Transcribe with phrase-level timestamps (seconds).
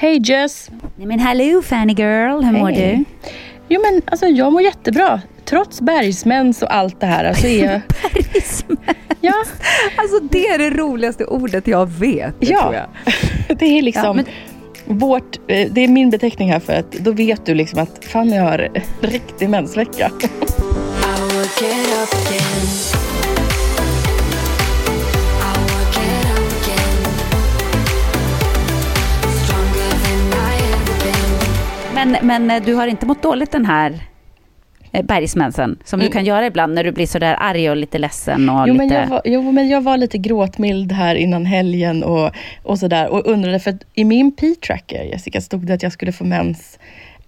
[0.00, 0.70] Hej Jess!
[0.96, 3.04] Nej men hallå Fanny girl, hur mår Hej.
[3.22, 3.30] du?
[3.68, 5.20] Jo men alltså jag mår jättebra.
[5.44, 7.80] Trots bergsmäns och allt det här så är jag...
[8.32, 8.76] Bergsmän.
[9.20, 9.34] Ja,
[9.96, 12.34] Alltså det är det roligaste ordet jag vet.
[12.40, 12.86] Det tror ja.
[13.46, 13.58] jag.
[13.58, 14.24] det är liksom Ja, men-
[14.98, 15.36] vårt...
[15.48, 18.68] eh, Det är min beteckning här för att då vet du liksom att Fanny har
[19.00, 20.10] riktig mensvecka.
[32.10, 33.94] Men, men eh, du har inte mått dåligt den här
[34.92, 36.12] eh, bergsmänsen som du Mm.
[36.12, 38.84] kan göra ibland när du blir sådär arg och lite ledsen och Jo lite...
[38.86, 42.30] men, jag var, jo, men jag var lite gråtmild här innan helgen och,
[42.62, 46.12] och sådär och undrade, för att i min P-tracker, Jessica, stod det att jag skulle
[46.12, 46.78] få mens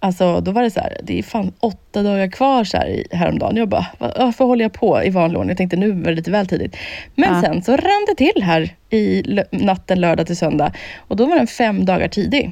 [0.04, 3.56] Alltså då var det så här, det är fan åtta dagar kvar så här häromdagen.
[3.56, 5.48] Jag bara, "Va- varför håller jag på i vanlig ordning?
[5.50, 6.76] Jag tänkte nu var det lite väl tidigt.
[7.14, 7.40] Men Ja.
[7.42, 10.72] sen så rann det till här i natten lördag till söndag.
[10.98, 12.50] Och då var den fem dagar tidig.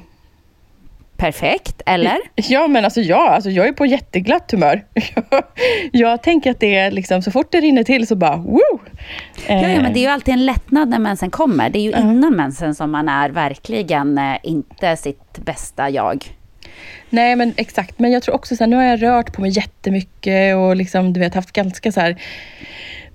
[1.20, 2.18] Perfekt, eller?
[2.34, 4.84] Ja, men alltså, ja, alltså jag är på jätteglatt humör.
[5.92, 8.60] jag tänker att det är liksom, så fort det rinner till så bara, woo!
[9.48, 11.70] Ja, ja, Eh, men det är ju alltid en lättnad när mensen kommer.
[11.70, 16.24] Det är ju innan mensen som man är verkligen eh, inte sitt bästa jag.
[17.10, 17.98] Nej, men exakt.
[17.98, 21.12] Men jag tror också så här, nu har jag rört på mig jättemycket och liksom,
[21.12, 22.16] du vet, haft ganska så här,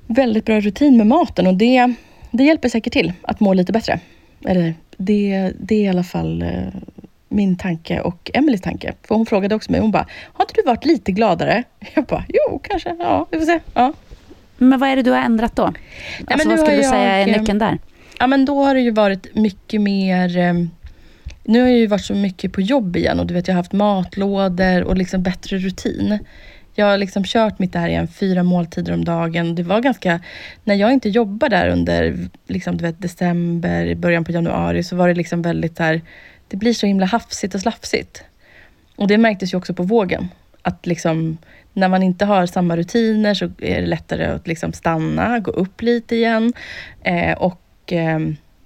[0.07, 1.93] väldigt bra rutin med maten och det,
[2.31, 3.99] det hjälper säkert till att må lite bättre.
[4.45, 6.49] Eller det, det är i alla fall eh,
[7.35, 8.93] min tanke och Emelies tanke.
[9.07, 11.63] För hon frågade också mig, hon bara, har inte du varit lite gladare?
[11.93, 13.59] Jag bara, jo, kanske, ja, vi får se.
[13.73, 13.93] Ja.
[14.57, 15.63] Men vad är det du har ändrat då?
[15.63, 17.77] alltså, men vad skulle du säga är eh, nyckeln där?
[18.19, 20.37] Ja, men då har det ju varit mycket mer...
[20.37, 20.53] Eh,
[21.43, 23.59] nu har jag ju varit så mycket på jobb igen och du vet, jag har
[23.59, 26.19] haft matlådor och liksom bättre rutin.
[26.77, 29.55] Jag har liksom kört mitt det här igen, fyra måltider om dagen.
[29.55, 30.19] Det var ganska...
[30.63, 32.17] När jag inte jobbade där under
[32.47, 36.01] liksom, du vet, december, början på januari, så var det liksom väldigt där...
[36.47, 38.23] Det blir så himla hafsigt och slafsigt.
[38.95, 40.27] Och det märktes ju också på vågen.
[40.61, 41.37] Att liksom,
[41.73, 45.81] när man inte har samma rutiner så är det lättare att liksom stanna, gå upp
[45.81, 46.53] lite igen.
[47.03, 48.19] Eh, och eh,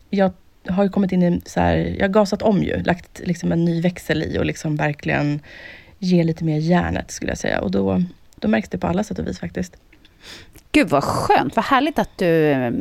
[0.09, 0.31] jag
[0.67, 3.65] har ju kommit in i så här, jag har gasat om ju, lagt liksom en
[3.65, 5.39] ny växel i och liksom verkligen
[5.99, 7.61] ge lite mer järnet skulle jag säga.
[7.61, 8.03] Och då,
[8.35, 9.77] då märks det på alla sätt och vis faktiskt.
[10.71, 12.71] Gud vad skönt, vad härligt att du eh,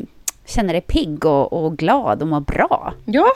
[0.46, 2.94] känner dig pigg och, och glad och mår bra.
[3.04, 3.32] Ja, ja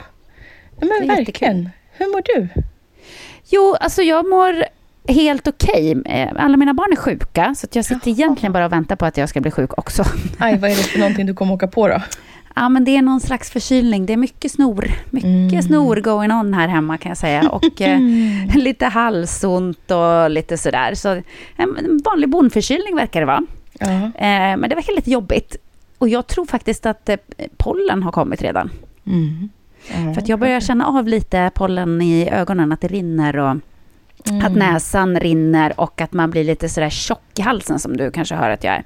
[0.88, 1.18] men verkligen.
[1.58, 1.70] jättekul.
[1.92, 2.48] Hur mår du?
[3.50, 4.64] Jo, alltså jag mår
[5.08, 6.02] helt okej.
[6.06, 9.16] Eh, Alla mina barn är sjuka, så jag sitter egentligen bara och väntar på att
[9.16, 10.04] jag ska bli sjuk också.
[10.38, 12.02] Aj, vad är det för någonting du kommer åka på då?
[12.56, 14.06] Ja, men det är någon slags förkylning.
[14.06, 14.90] Det är mycket snor.
[15.10, 15.62] Mycket Mm.
[15.62, 17.48] snor going on här hemma kan jag säga.
[17.50, 17.98] Och eh,
[18.54, 20.94] lite halsont och lite sådär.
[20.94, 21.22] Så en
[21.78, 23.42] en vanlig bondförkylning verkar det vara.
[23.78, 23.86] Ja.
[24.14, 25.56] Eh, men det verkar lite jobbigt.
[25.98, 27.16] Och jag tror faktiskt att eh,
[27.56, 28.70] pollen har kommit redan.
[29.06, 29.48] Mm.
[29.88, 33.56] Ja, För att jag börjar känna av lite pollen i ögonen, att det rinner och
[34.30, 34.46] Mm.
[34.46, 38.34] att näsan rinner och att man blir lite sådär tjock i halsen som du kanske
[38.34, 38.84] hör att jag är.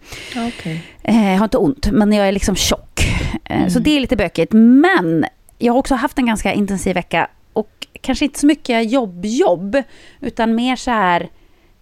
[0.49, 0.83] Okej.
[1.03, 3.01] Eh, jag har inte ont, men jag är liksom tjock.
[3.45, 3.71] Eh, Mm.
[3.71, 4.53] Så det är lite bökigt.
[4.53, 5.25] Men
[5.59, 7.71] jag har också haft en ganska intensiv vecka och
[8.01, 9.83] kanske inte så mycket jobb-jobb,
[10.21, 11.29] utan mer så här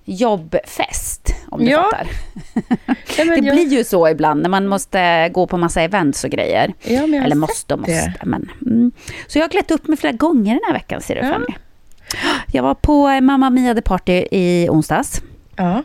[0.05, 1.83] jobbfest, om du Ja.
[1.93, 2.07] fattar.
[2.85, 2.97] Men
[3.29, 6.75] Det jag, blir ju så ibland när man måste gå på massa events och grejer.
[6.83, 8.51] ja, men Eller måste och måste, men...
[8.67, 8.93] Mm.
[9.27, 11.33] Så jag har klätt upp mig flera gånger den här veckan, ser du Ja.
[11.33, 11.47] Fanny.
[12.53, 15.23] Jag var på eh, Mamma Mia The Party i onsdags.
[15.57, 15.83] Ja,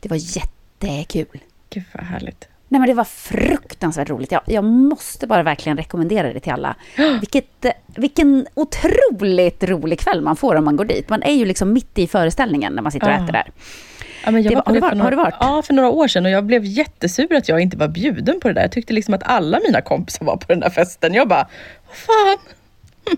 [0.00, 1.40] Det var jättekul.
[1.70, 2.48] gud vad härligt.
[2.68, 4.32] Nej men det var fruktansvärt roligt.
[4.32, 6.74] Jag, jag måste bara verkligen rekommendera det till alla.
[7.20, 11.08] Vilket, eh, vilken otroligt rolig kväll man får om man går dit.
[11.08, 13.50] Man är ju liksom mitt i föreställningen när man sitter och äter där.
[14.24, 15.34] Ja, men jag Det var har du varit- några, har du varit?
[15.40, 18.48] Ja, för några år sedan och jag blev jättesur att jag inte var bjuden på
[18.48, 18.62] det där.
[18.62, 21.14] Jag tyckte liksom att alla mina kompisar var på den där festen.
[21.14, 21.48] Jag bara,
[21.88, 22.38] vad fan?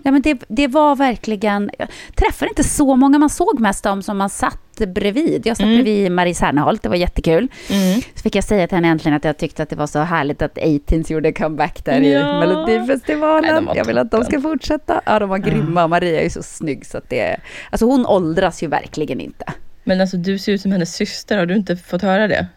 [0.03, 1.71] Ja, men det, det var verkligen...
[1.79, 4.57] Jag träffade inte så många, man såg mest dem som man satt
[4.87, 5.47] bredvid.
[5.47, 5.75] Jag satt Mm.
[5.83, 7.47] bredvid Marie Serneholt, det var jättekul.
[7.69, 8.01] Mm.
[8.15, 10.41] Så fick jag säga till henne äntligen att jag tyckte att det var så härligt
[10.41, 12.39] att 18 gjorde comeback där i Ja.
[12.39, 13.63] Melodifestivalen.
[13.65, 15.01] Nej, de jag vill att de ska fortsätta.
[15.05, 15.87] Ja, de var grymma.
[15.87, 17.37] Maria är ju så snygg så att det...
[17.69, 19.45] Alltså hon åldras ju verkligen inte.
[19.83, 22.47] Men alltså du ser ut som hennes syster, har du inte fått höra det?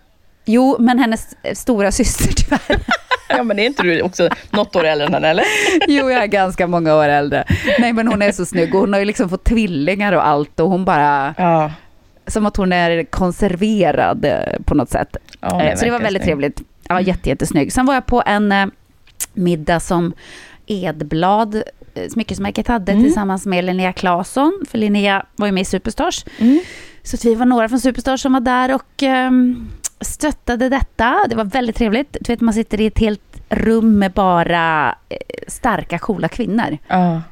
[0.45, 2.81] Jo, men hennes stora syster tyvärr.
[3.37, 5.45] Ja men är inte du också något år äldre än henne eller?
[5.89, 7.45] Jo, jag är ganska många år äldre.
[7.79, 10.69] Nej, men hon är så snygg hon har ju liksom fått tvillingar och allt och
[10.71, 11.35] hon bara...
[11.39, 11.73] Ja.
[12.27, 15.17] Som att hon är konserverad eh, på något sätt.
[15.41, 16.27] ja Eh, så det var väldigt snygg.
[16.33, 16.61] trevligt.
[16.89, 17.73] Ja, jätte, jättesnygg.
[17.73, 18.67] Sen var jag på en eh,
[19.33, 20.13] middag som
[20.67, 21.63] Edblad,
[22.13, 23.05] smyckesmärket, hade Mm.
[23.05, 24.61] tillsammans med Linnea Claesson.
[24.71, 26.25] För Linnea var ju med i Superstars.
[26.39, 26.61] Mm.
[27.03, 29.69] Så vi var några från Superstars som var där och ehm,
[30.01, 31.17] stöttade detta.
[31.29, 32.17] Det var väldigt trevligt.
[32.21, 35.17] Du vet, man sitter i ett helt rum med bara eh,
[35.49, 37.23] starka, coola kvinnor Ja.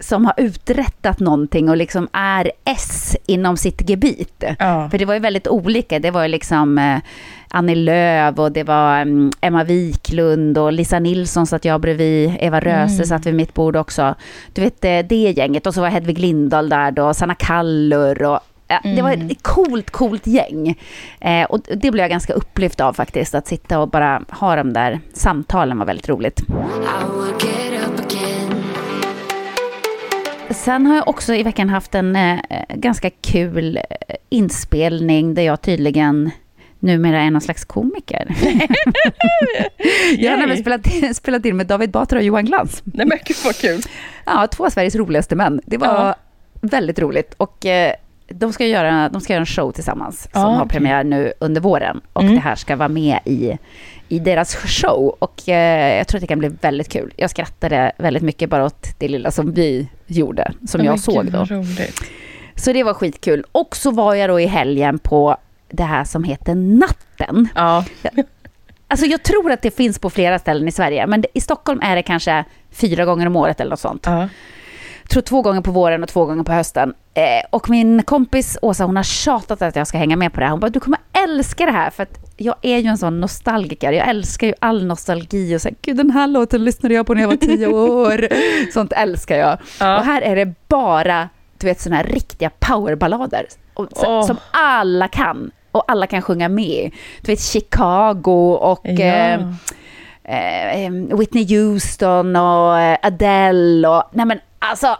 [0.00, 4.44] som har uträttat någonting och liksom är S inom sitt gebit.
[4.58, 4.88] Ja.
[4.90, 5.98] För det var ju väldigt olika.
[5.98, 6.98] Det var ju liksom eh,
[7.48, 12.36] Annie Lööf och det var mm, Emma Wiklund och Lisa Nilsson satt jag bredvid.
[12.40, 13.06] Eva Röse Mm.
[13.06, 14.14] satt vid mitt bord också.
[14.52, 15.66] Du vet eh, det gänget.
[15.66, 19.26] Och så var Hedvig Lindahl där då, Sanna Kallur och ja, Det var Mm.
[19.30, 20.78] ett coolt, coolt gäng.
[21.20, 23.34] Eh, och det blev jag ganska upplyft av faktiskt.
[23.34, 26.40] Att sitta och bara ha de där samtalen var väldigt roligt.
[30.50, 32.38] Sen har jag också i veckan haft en eh,
[32.74, 33.82] ganska kul eh,
[34.28, 36.30] inspelning där jag tydligen
[36.78, 38.26] numera är någon slags komiker.
[40.18, 42.82] jag har nämligen spelat, spelat in med David Batra och Johan Glans.
[42.84, 43.80] Nej men gud vad kul.
[44.26, 45.60] Ja, två av Sveriges roligaste män.
[45.66, 46.14] Det var Ja.
[46.60, 47.34] väldigt roligt.
[47.36, 47.92] Och eh,
[48.28, 51.60] de ska, göra, de ska göra en show tillsammans som Ja, har premiär nu under
[51.60, 52.00] våren.
[52.12, 52.34] Och Mm.
[52.34, 53.58] det här ska vara med i,
[54.08, 55.16] i deras show.
[55.18, 57.12] Och eh, jag tror att det kan bli väldigt kul.
[57.16, 61.30] Jag skrattade väldigt mycket bara åt det lilla som vi gjorde, som Nej, jag såg
[61.32, 61.44] då.
[61.44, 62.00] roligt.
[62.56, 63.44] Så det var skitkul.
[63.52, 65.36] Och så var jag då i helgen på
[65.70, 67.48] det här som heter Natten.
[67.54, 67.84] Ja.
[68.88, 71.96] Alltså jag tror att det finns på flera ställen i Sverige, men i Stockholm är
[71.96, 74.02] det kanske fyra gånger om året eller något sånt.
[74.06, 74.28] ja.
[75.08, 76.94] Tror två gånger på våren och två gånger på hösten.
[77.14, 80.46] Eh, och min kompis Åsa, hon har tjatat att jag ska hänga med på det
[80.46, 80.50] här.
[80.50, 83.92] Hon bara, du kommer älska det här, för att jag är ju en sån nostalgiker.
[83.92, 87.14] Jag älskar ju all nostalgi och så här, gud den här låten lyssnade jag på
[87.14, 88.28] när jag var tio år.
[88.72, 89.58] Sånt älskar jag.
[89.80, 89.98] Ja.
[89.98, 91.28] Och här är det bara,
[91.58, 93.46] du vet, såna här riktiga powerballader.
[93.74, 94.26] Och, så, Åh.
[94.26, 95.50] Som alla kan.
[95.70, 96.90] Och alla kan sjunga med.
[97.22, 99.40] Du vet, Chicago och eh,
[100.24, 104.02] eh, Whitney Houston och eh, Adele och...
[104.12, 104.38] Nej men
[104.70, 104.96] alltså...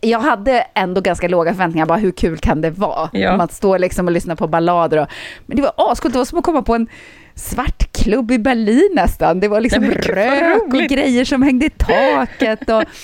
[0.00, 3.10] Jag hade ändå ganska låga förväntningar, bara hur kul kan det vara?
[3.12, 3.30] Ja.
[3.30, 5.08] Att stå liksom och lyssna på ballader och...
[5.46, 6.86] Men det var ascoolt, det var som att komma på en
[7.34, 9.40] svart klubb i Berlin nästan.
[9.40, 12.82] Det var liksom Nej, rök och grejer som hängde i taket och...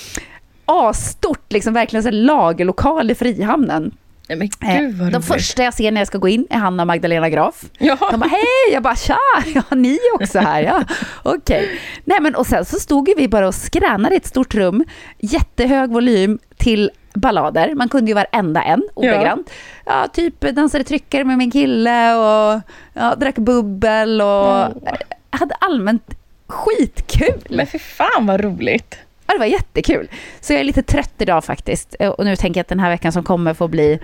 [0.64, 3.92] Asstort, liksom verkligen så här lagerlokal i Frihamnen.
[4.28, 6.82] Nej men Eh, gud De första jag ser när jag ska gå in är Hanna
[6.82, 7.64] och Magdalena Graf.
[7.78, 7.98] Ja.
[8.10, 9.18] De bara hej, jag bara tja,
[9.54, 10.84] ja ni också här, ja
[11.22, 11.80] okej.
[12.04, 14.84] Nej men och sen så stod vi bara och skränade i ett stort rum,
[15.18, 19.50] jättehög volym till ballader, man kunde ju varenda en ordagrant.
[19.86, 20.06] Ja.
[20.12, 22.60] typ dansade tryckare med min kille och
[22.94, 24.96] ja, drack bubbel och Mm.
[25.30, 26.14] hade allmänt
[26.46, 27.42] skitkul.
[27.50, 28.96] Men för fan vad roligt.
[29.32, 30.08] Ja, det var jättekul.
[30.40, 31.96] Så jag är lite trött idag faktiskt.
[32.00, 33.98] Eh, Och nu tänker jag att den här veckan som kommer får bli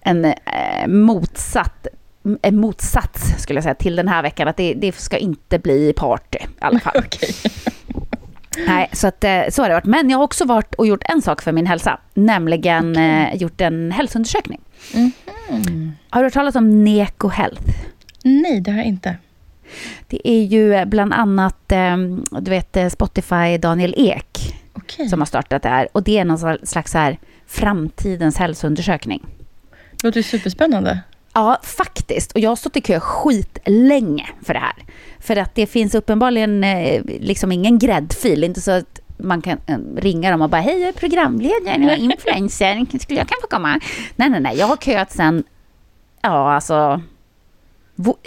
[0.00, 1.86] en eh, motsatt
[2.42, 4.48] en motsats skulle jag säga till den här veckan.
[4.48, 6.94] Att det, det ska inte bli party i alla fall.
[8.66, 9.84] Nej, så, att, eh, så har det varit.
[9.84, 12.00] Men jag har också varit och gjort en sak för min hälsa.
[12.14, 14.60] Nämligen eh, gjort en hälsoundersökning.
[16.10, 17.62] Har du hört talas om Neko Health?
[18.22, 19.16] Nej det har jag inte.
[20.08, 21.72] Det är ju bland annat
[22.40, 24.53] du vet, Spotify Daniel Ek
[24.84, 25.08] Okej.
[25.08, 25.88] som har startat det här.
[25.92, 29.26] Och det är någon slags så här framtidens hälsoundersökning.
[29.90, 31.00] Det låter superspännande.
[31.32, 32.32] Ja, faktiskt.
[32.32, 34.74] Och jag har stått i kö skitlänge för det här.
[35.20, 38.44] För att det finns uppenbarligen eh, liksom ingen gräddfil.
[38.44, 41.92] Inte så att man kan eh, ringa dem och bara hej, jag är programledare, jag
[41.92, 43.80] är influencer, skulle jag kan få komma?
[44.16, 44.56] Nej, nej, nej.
[44.58, 45.44] Jag har köat sedan
[46.22, 47.02] ja alltså,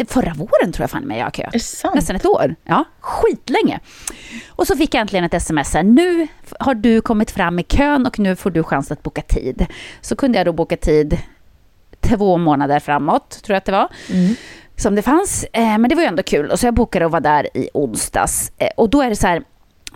[0.07, 1.53] förra våren tror jag fan mig jag har köat.
[1.95, 2.55] Nästan ett år.
[2.63, 3.79] Ja, skitlänge.
[4.50, 5.83] Och så fick jag äntligen ett sms här.
[5.83, 6.27] Nu
[6.59, 9.65] har du kommit fram i kön och nu får du chans att boka tid.
[10.01, 11.17] Så kunde jag då boka tid
[12.00, 13.88] två månader framåt, tror jag att det var.
[14.75, 15.45] Som det fanns.
[15.53, 16.51] Eh, men det var ju ändå kul.
[16.51, 18.51] Och så jag bokade och var där i onsdags.
[18.57, 19.43] Eh, och då är det så här,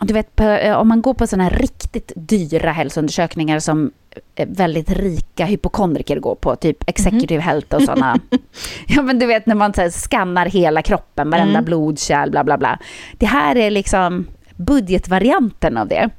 [0.05, 3.91] du vet, eh, om man går på sådana här riktigt dyra hälsoundersökningar som
[4.35, 8.19] eh, väldigt rika hypokondriker går på, typ executive health och sådana.
[8.87, 11.65] ja men du vet när man så här, skannar hela kroppen, varenda Mm.
[11.65, 12.79] blodkärl, bla bla bla.
[13.17, 16.09] Det här är liksom budgetvarianten av det.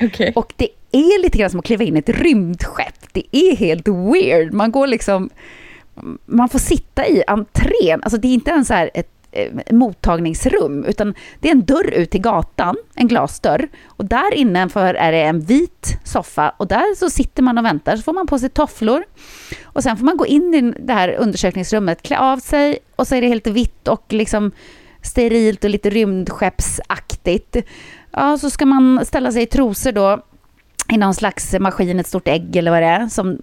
[0.00, 0.32] Okej.
[0.34, 2.94] Och det är lite grann som att kliva in i ett rymdskepp.
[3.12, 4.52] Det är helt weird.
[4.52, 5.30] Man går liksom...
[6.26, 8.02] Man får sitta i entrén.
[8.02, 11.90] Alltså det är inte ens så här ett Eh, mottagningsrum, utan det är en dörr
[11.90, 13.68] ut till gatan, en glasdörr.
[13.86, 17.96] Och där innanför är det en vit soffa och där så sitter man och väntar.
[17.96, 19.04] Så får man på sig tofflor
[19.62, 23.14] och sen får man gå in i det här undersökningsrummet, klä av sig och så
[23.14, 24.52] är det helt vitt och liksom
[25.02, 27.56] sterilt och lite rymdskeppsaktigt.
[28.10, 30.22] Ja, så ska man ställa sig i trosor då
[30.92, 33.38] i någon slags maskin, ett stort ägg eller vad det är, som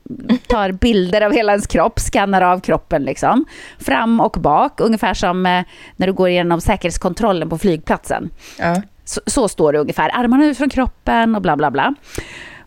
[0.48, 3.46] tar bilder av hela ens kropp, skannar av kroppen liksom.
[3.79, 5.63] Fram och bak, ungefär som eh,
[5.96, 8.29] när du går igenom säkerhetskontrollen på flygplatsen.
[8.60, 8.82] Ja.
[9.06, 11.94] Så, så står det ungefär, armarna ut från kroppen och bla bla bla.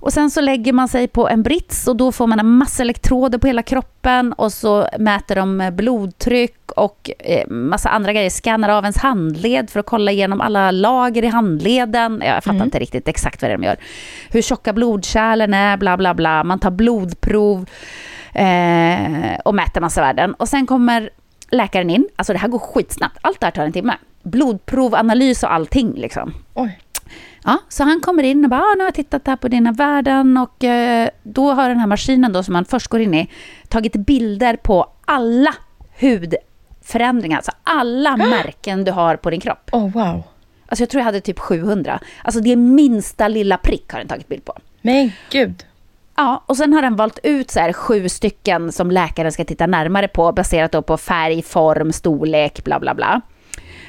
[0.02, 2.82] Och sen så lägger man sig på en brits och då får man en massa
[2.82, 8.30] elektroder på hela kroppen och så mäter de blodtryck och eh, massa andra grejer.
[8.30, 12.22] Skannar av ens handled för att kolla igenom alla lager i handleden.
[12.24, 13.76] Ja, Jag fattar inte riktigt exakt vad det är de gör.
[14.30, 16.44] Hur tjocka blodkärlen är, bla bla bla.
[16.44, 17.68] Man tar blodprov
[18.34, 20.34] eh, och mäter massa värden.
[20.34, 21.10] Och sen kommer
[21.50, 22.08] läkaren in.
[22.16, 23.18] Alltså det här går skitsnabbt.
[23.20, 23.94] Allt det här tar en timme.
[24.22, 26.34] Blodprov, analys och allting liksom.
[26.54, 26.78] Oj.
[27.44, 29.72] Ja, så han kommer in och bara, ah, nu har jag tittat här på dina
[29.72, 33.30] värden och eh, då har den här maskinen då som man först går in i
[33.68, 35.54] tagit bilder på alla
[36.00, 39.70] hudförändringar, alltså alla märken du har på din kropp.
[39.72, 40.22] Oh, wow.
[40.66, 42.00] Alltså jag tror jag hade typ 700.
[42.24, 44.54] Alltså det minsta lilla prick har den tagit bild på.
[44.82, 45.64] Men gud.
[46.16, 49.66] Ja, och sen har den valt ut så här sju stycken som läkaren ska titta
[49.66, 53.20] närmare på baserat på färg, form, storlek, bla bla bla.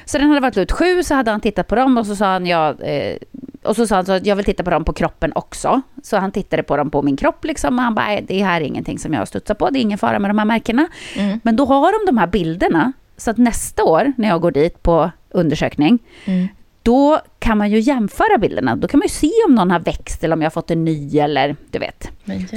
[0.04, 2.26] Så den hade valt ut sju, så hade han tittat på dem och så sa
[2.26, 3.16] han ja, eh,
[3.62, 5.80] och så sa han så att jag vill titta på dem på kroppen också.
[6.02, 8.60] Så han tittade på dem på min kropp liksom och han bara, "Nej, det här
[8.60, 10.86] är ingenting som jag studsar på, det är ingen fara med de här märkena.
[11.16, 11.40] Mm.
[11.42, 14.82] Men då har de de här bilderna, så att nästa år när jag går dit
[14.82, 16.48] på undersökning, Mm.
[16.82, 18.76] då kan man ju jämföra bilderna.
[18.76, 20.84] Då kan man ju se om någon har växt eller om jag har fått en
[20.84, 22.08] ny eller du vet.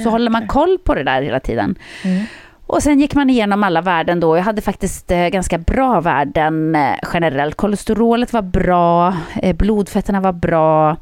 [0.04, 1.74] Så håller man koll på det där hela tiden.
[2.04, 2.24] Mm.
[2.68, 4.36] Och sen gick man igenom alla värden då.
[4.36, 7.54] Jag hade faktiskt eh, ganska bra värden eh, generellt.
[7.54, 10.96] Kolesterolet var bra, eh, blodfetterna var bra.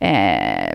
[0.00, 0.72] Eh,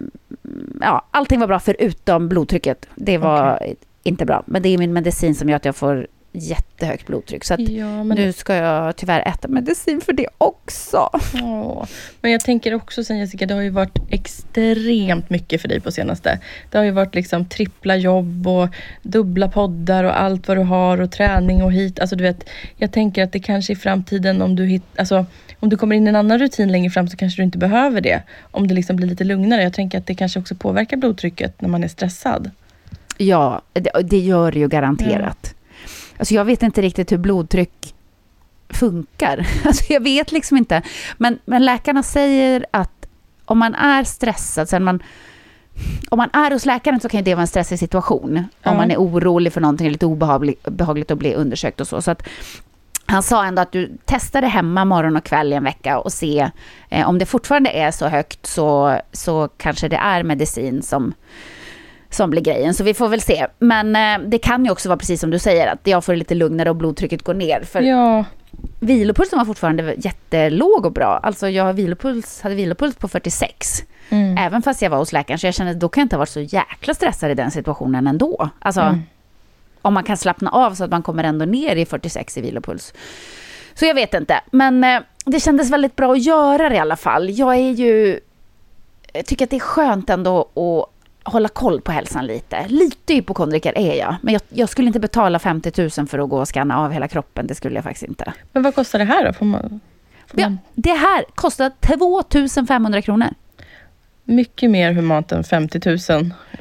[0.82, 2.90] ja, allting var bra förutom blodtrycket.
[2.96, 3.60] Det var
[4.04, 4.44] inte bra.
[4.46, 7.44] Men det är min medicin som gör att jag får jättehögt blodtryck.
[7.44, 11.10] Så Ja, men, nu ska jag tyvärr äta medicin för det också.
[11.44, 11.86] Åh.
[12.22, 15.92] men jag tänker också sen Jessica, det har ju varit extremt mycket för dig på
[15.92, 16.40] senaste.
[16.72, 18.68] Det har ju varit liksom trippla jobb och
[19.02, 22.00] dubbla poddar och allt vad du har och träning och hit.
[22.00, 25.26] Alltså du vet, jag tänker att det kanske i framtiden om du hit, alltså
[25.60, 28.02] om du kommer in i en annan rutin längre fram så kanske du inte behöver
[28.02, 28.24] det.
[28.52, 29.64] Om det liksom blir lite lugnare.
[29.64, 32.52] Jag tänker att det kanske också påverkar blodtrycket när man är stressad.
[33.18, 35.56] Ja, det, det gör det ju garanterat.
[36.20, 37.96] Alltså jag vet inte riktigt hur blodtryck
[38.70, 39.48] funkar.
[39.66, 40.82] Alltså jag vet liksom inte.
[41.18, 43.08] Men, men läkarna säger att
[43.46, 45.04] om man är stressad, sen man,
[46.10, 48.46] om man är hos läkaren så kan det vara en stressig situation.
[48.64, 48.72] Ja.
[48.72, 52.02] Om man är orolig för någonting, lite obehagligt behagligt att bli undersökt och så.
[52.02, 52.28] så att,
[53.10, 56.12] han sa ändå att du testar det hemma morgon och kväll i en vecka och
[56.12, 56.50] se
[56.90, 61.14] eh, om det fortfarande är så högt så, så kanske det är medicin som,
[62.10, 62.74] som blir grejen.
[62.74, 63.48] Så vi får väl se.
[63.60, 66.20] Men eh, det kan ju också vara precis som du säger, att jag får det
[66.20, 67.62] lite lugnare och blodtrycket går ner.
[67.62, 68.26] För Ja,
[68.80, 71.20] vilopulsen var fortfarande jättelåg och bra.
[71.24, 73.84] Alltså jag har vilopuls, hade vilopuls på 46.
[74.10, 74.38] mm.
[74.38, 75.40] Även fast jag var hos läkaren.
[75.40, 77.52] Så jag kände att då kan jag inte ha varit så jäkla stressad i den
[77.52, 78.50] situationen ändå.
[78.60, 79.02] Alltså Mm.
[79.82, 82.94] om man kan slappna av så att man kommer ändå ner i 46 i vilopuls.
[83.74, 84.40] Så jag vet inte.
[84.52, 87.30] Men eh, det kändes väldigt bra att göra det i alla fall.
[87.30, 88.20] Jag är ju...
[89.14, 90.97] Jag tycker att det är skönt ändå att
[91.32, 92.66] hålla koll på hälsan lite.
[92.68, 94.16] Lite hypokondriker är jag.
[94.22, 97.08] Men jag, jag skulle inte betala 50 000 för att gå och scanna av hela
[97.08, 97.48] kroppen.
[97.48, 98.34] Det skulle jag faktiskt inte.
[98.52, 99.34] Men vad kostar det här då?
[99.34, 99.80] Får man,
[100.28, 101.72] får Ja, man det här kostar
[102.60, 103.28] 2 500 kronor.
[104.28, 106.00] Mycket mer humant än 50 000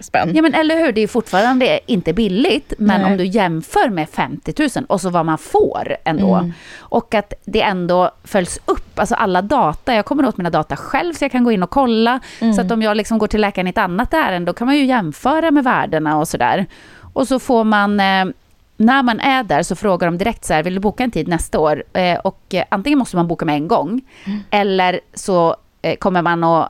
[0.00, 0.32] spänn?
[0.34, 2.72] Ja men eller hur, det är fortfarande inte billigt.
[2.78, 3.10] Men Nej.
[3.10, 6.34] om du jämför med 50 000 och så vad man får ändå.
[6.34, 6.52] Mm.
[6.78, 9.94] Och att det ändå följs upp, alltså alla data.
[9.94, 12.20] Jag kommer åt mina data själv så jag kan gå in och kolla.
[12.40, 12.54] Mm.
[12.54, 14.76] Så att om jag liksom går till läkaren i ett annat ärende, då kan man
[14.76, 16.66] ju jämföra med värdena och sådär.
[17.12, 18.24] Och så får man eh,
[18.76, 21.28] när man är där så frågar de direkt så här, vill du boka en tid
[21.28, 21.84] nästa år?
[21.92, 24.00] Eh, och eh, antingen måste man boka med en gång,
[24.50, 26.68] eller så eh, kommer man eh,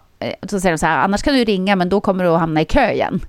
[0.49, 2.61] så säger de så här, annars kan du ringa men då kommer du att hamna
[2.61, 3.21] i kö igen.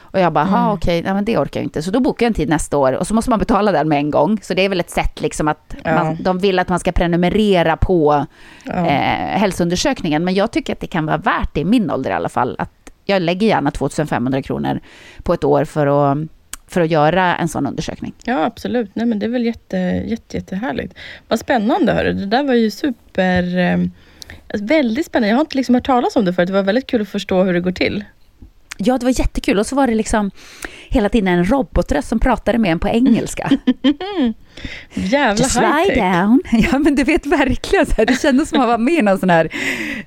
[0.00, 0.68] Och jag bara, mm.
[0.68, 1.82] okej, nej, men det orkar jag inte.
[1.82, 3.98] Så då bokar jag en tid nästa år och så måste man betala den med
[3.98, 4.38] en gång.
[4.42, 5.94] Så det är väl ett sätt liksom att Ja.
[6.04, 8.26] man, de vill att man ska prenumerera på
[8.64, 8.72] Ja.
[8.72, 10.24] eh, hälsoundersökningen.
[10.24, 12.56] Men jag tycker att det kan vara värt det i min ålder i alla fall.
[12.58, 14.80] Att jag lägger gärna 2500 kronor
[15.22, 16.18] på ett år för att,
[16.66, 18.12] för att göra en sån undersökning.
[18.24, 18.90] Ja, absolut.
[18.94, 20.94] Nej, men det är väl jätte, jätte, jättehärligt.
[21.28, 22.12] Vad spännande, hörru.
[22.12, 23.42] Det där var ju super...
[24.52, 25.28] Väldigt spännande.
[25.28, 26.46] Jag har inte liksom hört talas om det förut.
[26.46, 28.04] Det var väldigt kul att förstå hur det går till.
[28.76, 29.58] Ja, det var jättekul.
[29.58, 30.30] Och så var det liksom
[30.88, 33.50] hela tiden en robotröst som pratade med en på engelska.
[34.94, 35.96] Jävla Just lie high-tech.
[35.96, 36.40] down.
[36.72, 39.18] Ja men du vet verkligen, så här, det kändes som att vara med i någon
[39.18, 39.48] sån här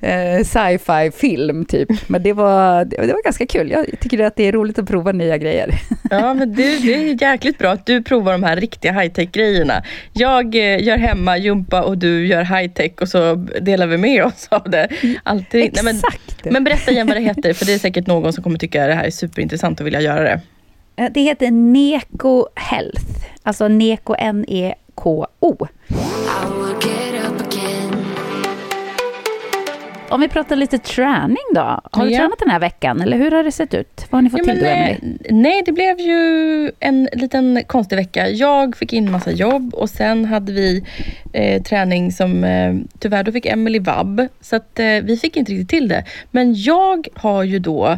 [0.01, 1.89] eh, sci-fi film typ.
[2.09, 3.71] Men det var, det, det var ganska kul.
[3.71, 5.69] Jag tycker att det är roligt att prova nya grejer.
[6.09, 9.83] Ja, men det, det är jäkligt bra att du provar de här riktiga high-tech grejerna.
[10.13, 14.47] Jag eh, gör hemma jumpa och du gör high-tech och så delar vi med oss
[14.51, 14.87] av det.
[15.23, 15.71] Alltid.
[15.73, 16.45] Nej, men, Exakt.
[16.45, 18.93] men berätta igen vad det heter, för det är säkert någon som kommer tycka det
[18.93, 20.41] här är superintressant och vilja göra det.
[20.97, 23.01] Eh, Det heter Neko Health.
[23.43, 25.67] Alltså Neko, N-E-K-O.
[30.09, 31.79] Om vi pratar lite träning då.
[31.91, 32.17] Har du Ja.
[32.17, 33.01] tränat den här veckan?
[33.01, 34.05] Eller hur har det sett ut?
[34.09, 35.17] Vad har ni fått Ja, till då, Emelie?
[35.29, 38.29] nej, det blev ju en liten konstig vecka.
[38.29, 40.83] Jag fick in massa jobb och sen hade vi
[41.33, 44.27] eh, träning som eh, tyvärr då fick Emily vabb.
[44.41, 46.03] Så att eh, vi fick inte riktigt till det.
[46.31, 47.97] Men jag har ju då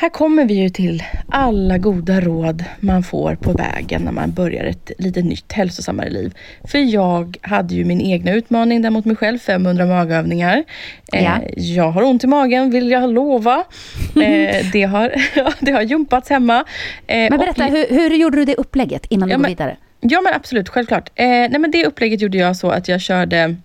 [0.00, 4.64] här kommer vi ju till alla goda råd man får på vägen när man börjar
[4.64, 6.34] ett lite nytt hälsosammare liv.
[6.64, 10.64] För jag hade ju min egna utmaning där mot mig själv, 500 magövningar.
[11.12, 11.38] Eh, Ja.
[11.56, 13.64] Jag har ont i magen, vill jag lova.
[14.22, 15.12] Eh, det, har,
[15.64, 16.64] det har jumpats hemma.
[17.06, 19.48] Eh, Men och- berätta, hur, hur gjorde du det upplägget innan du Ja, går men-
[19.50, 19.76] vidare?
[20.00, 21.10] Ja men absolut, självklart.
[21.18, 23.56] Nej, men det upplägget gjorde jag så att jag körde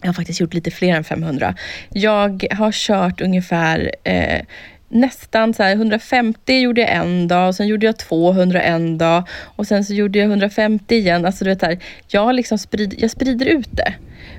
[0.00, 1.54] jag har faktiskt gjort lite fler än 500.
[1.90, 3.90] Jag har kört ungefär
[4.88, 9.22] nästan så här 150 gjorde jag en dag och sen gjorde jag 200 en dag
[9.56, 11.26] och sen så gjorde jag 150 igen.
[11.26, 13.94] Alltså du vet här, jag, liksom sprid, jag sprider ut det.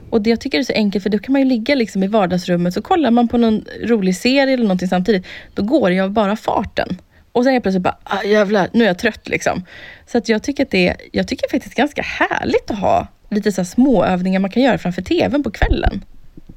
[0.09, 2.07] Och det jag tycker är så enkelt för då kan man ju ligga liksom i
[2.07, 5.25] vardagsrummet så kollar man på någon rolig serie eller någonting samtidigt.
[5.53, 6.97] Då går jag bara farten.
[7.31, 9.65] Och sen helt plötsligt bara, ah, jävlar, nu är jag trött liksom.
[10.07, 13.51] Så att jag tycker att det är, jag tycker faktiskt ganska härligt att ha lite
[13.51, 16.05] så små övningar man kan göra framför TVn på kvällen.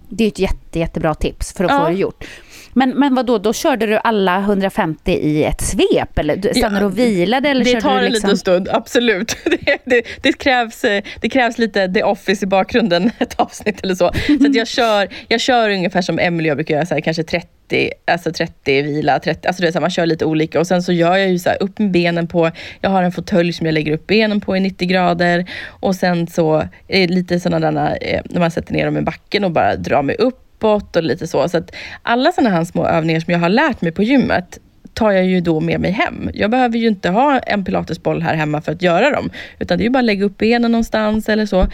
[0.08, 1.78] Det är ett jätte, jättebra tips för att Ja.
[1.84, 2.24] få det gjort.
[2.72, 6.18] Men, men vad då, då körde du alla 150 i ett svep?
[6.18, 7.48] Eller stannade du och vilade?
[7.48, 8.28] Eller det tar du en liksom...
[8.28, 9.36] liten stund, absolut.
[9.44, 13.94] Det, det, det, krävs, eh, det krävs lite The Office i bakgrunden, ett avsnitt eller
[13.94, 14.12] så.
[14.26, 17.90] Så jag, kör, jag kör ungefär som Emily jag brukar göra, så här, kanske 30,
[18.06, 20.60] alltså 30 vila, 30, alltså det är så här, man kör lite olika.
[20.60, 22.50] Och sen så gör jag ju så här, upp med benen på,
[22.80, 25.50] jag har en fåtölj som jag lägger upp benen på i 90 grader.
[25.68, 29.02] Och sen så är det lite sådana där, eh, när man sätter ner dem i
[29.02, 30.16] backen och bara drar mig
[30.58, 31.48] uppåt och lite så.
[31.48, 34.58] Så att alla sådana här små övningar som jag har lärt mig på gymmet,
[34.94, 36.30] tar jag ju då med mig hem.
[36.34, 39.30] Jag behöver ju inte ha en pilatesboll här hemma för att göra dem.
[39.58, 41.66] Utan det är ju bara att lägga upp benen någonstans eller så.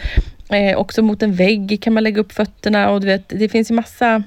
[0.49, 3.71] Eh, också mot en vägg kan man lägga upp fötterna och du vet, det finns
[3.71, 4.23] ju massa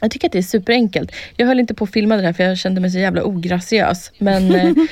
[0.00, 1.12] jag tycker att det är superenkelt.
[1.36, 4.12] Jag höll inte på att filma det där för jag kände mig så jävla ograciös.
[4.18, 4.48] Men,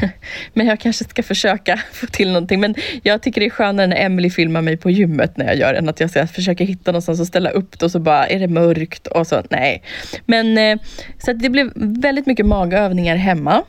[0.54, 2.60] men jag kanske ska försöka få till någonting.
[2.60, 5.72] Men jag tycker det är skönare när Emily filmar mig på gymmet när jag gör
[5.72, 8.26] det, än att jag ska försöka hitta någonstans och ställa upp det och så bara
[8.26, 9.42] är det mörkt och så.
[9.50, 9.82] Nej.
[10.26, 10.78] Men eh,
[11.18, 13.64] så det blev väldigt mycket magövningar hemma.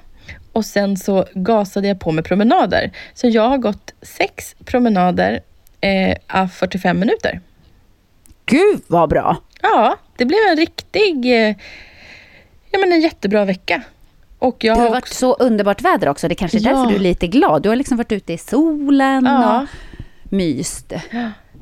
[0.53, 2.91] Och sen så gasade jag på med promenader.
[3.13, 5.39] Så jag har gått sex promenader
[5.81, 7.41] eh, av 45 minuter.
[8.45, 9.37] Gud vad bra!
[9.61, 11.55] Ja, det blev en riktig, eh,
[12.71, 13.81] ja men en jättebra vecka.
[14.39, 16.27] Och jag Det har varit också, så underbart väder också.
[16.27, 16.69] Det kanske är Ja.
[16.69, 17.63] därför du är lite glad.
[17.63, 19.61] Du har liksom varit ute i solen Ja.
[19.61, 19.67] och
[20.31, 20.93] myst.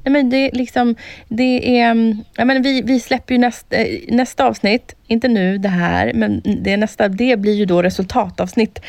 [0.04, 0.96] nej men det liksom,
[1.28, 5.58] det är, mm, ja men vi, vi släpper ju nästa, eh, nästa avsnitt, inte nu
[5.58, 8.80] det här, men det nästa, det blir ju då resultatavsnitt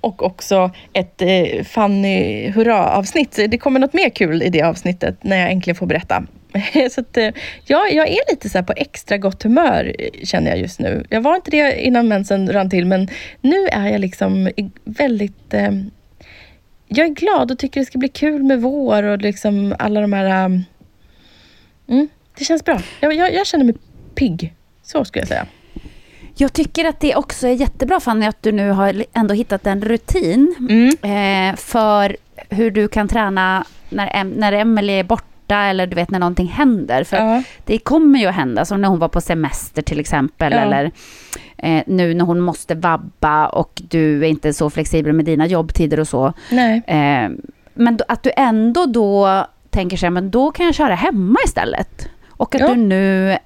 [0.00, 3.38] och också ett eh, Fanny hurra-avsnitt.
[3.48, 6.24] Det kommer något mer kul i det avsnittet när jag äntligen får berätta.
[6.90, 7.30] Så att, eh,
[7.66, 11.04] ja, jag är lite så här på extra gott humör eh, känner jag just nu.
[11.10, 13.08] Jag var inte det innan mensen rann till, men
[13.40, 14.50] nu är jag liksom
[14.84, 15.70] väldigt eh,
[16.88, 20.12] jag är glad och tycker det ska bli kul med vår och liksom alla de
[20.12, 20.44] här...
[20.44, 20.64] um,
[21.88, 22.08] Mm,
[22.38, 22.80] det känns bra.
[23.00, 23.74] Jag, jag, jag känner mig
[24.14, 24.54] pigg.
[24.82, 25.46] Så skulle jag säga.
[26.36, 29.82] Jag tycker att det också är jättebra Fanny att du nu har ändå hittat en
[29.82, 31.50] rutin Mm.
[31.50, 32.16] eh, för
[32.48, 36.18] hur du kan träna när, em, när Emelie är borta borta eller du vet när
[36.18, 37.04] någonting händer.
[37.04, 37.42] För Ja.
[37.64, 40.52] det kommer ju att hända, som när hon var på semester till exempel.
[40.52, 40.58] Ja.
[40.58, 40.90] Eller
[41.58, 46.00] eh, nu när hon måste vabba och du är inte så flexibel med dina jobbtider
[46.00, 46.26] och så.
[46.86, 47.30] Eh,
[47.74, 52.08] men att du ändå då tänker sig, men då kan jag köra hemma istället.
[52.28, 52.68] Och att Ja.
[52.68, 53.36] du nu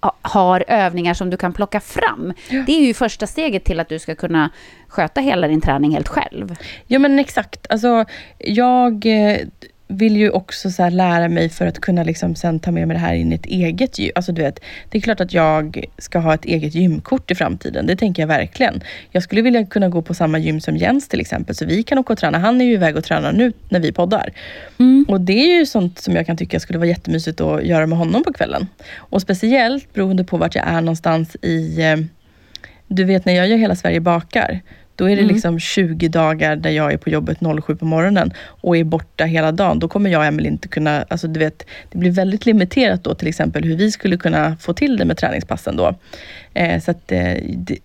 [0.00, 2.32] ha- har övningar som du kan plocka fram.
[2.50, 2.62] Ja.
[2.66, 4.50] Det är ju första steget till att du ska kunna
[4.88, 6.56] sköta hela din träning helt själv.
[6.86, 7.66] Ja men exakt.
[7.70, 8.04] Alltså,
[8.38, 9.36] jag eh,
[9.92, 13.00] vill ju också så lära mig för att kunna liksom sen ta med mig det
[13.00, 14.12] här in i ett eget gym.
[14.14, 17.86] Alltså du vet, det är klart att jag ska ha ett eget gymkort i framtiden.
[17.86, 18.82] Det tänker jag verkligen.
[19.10, 21.98] Jag skulle vilja kunna gå på samma gym som Jens till exempel, så vi kan
[21.98, 22.38] åka och träna.
[22.38, 24.32] Han är ju iväg och tränar nu när vi poddar.
[25.08, 27.98] Och det är ju sånt som jag kan tycka skulle vara jättemysigt att göra med
[27.98, 28.66] honom på kvällen.
[28.96, 31.96] Och speciellt beroende på vart jag är någonstans i eh,
[32.86, 34.60] du vet när jag gör Hela Sverige bakar,
[34.96, 38.76] då är det liksom 20 dagar där jag är på jobbet 07 på morgonen och
[38.76, 39.78] är borta hela dagen.
[39.78, 43.14] Då kommer jag och Emelie inte kunna, alltså du vet, det blir väldigt limiterat då
[43.14, 45.94] till exempel hur vi skulle kunna få till det med träningspassen då.
[46.54, 47.34] Eh, så att, eh,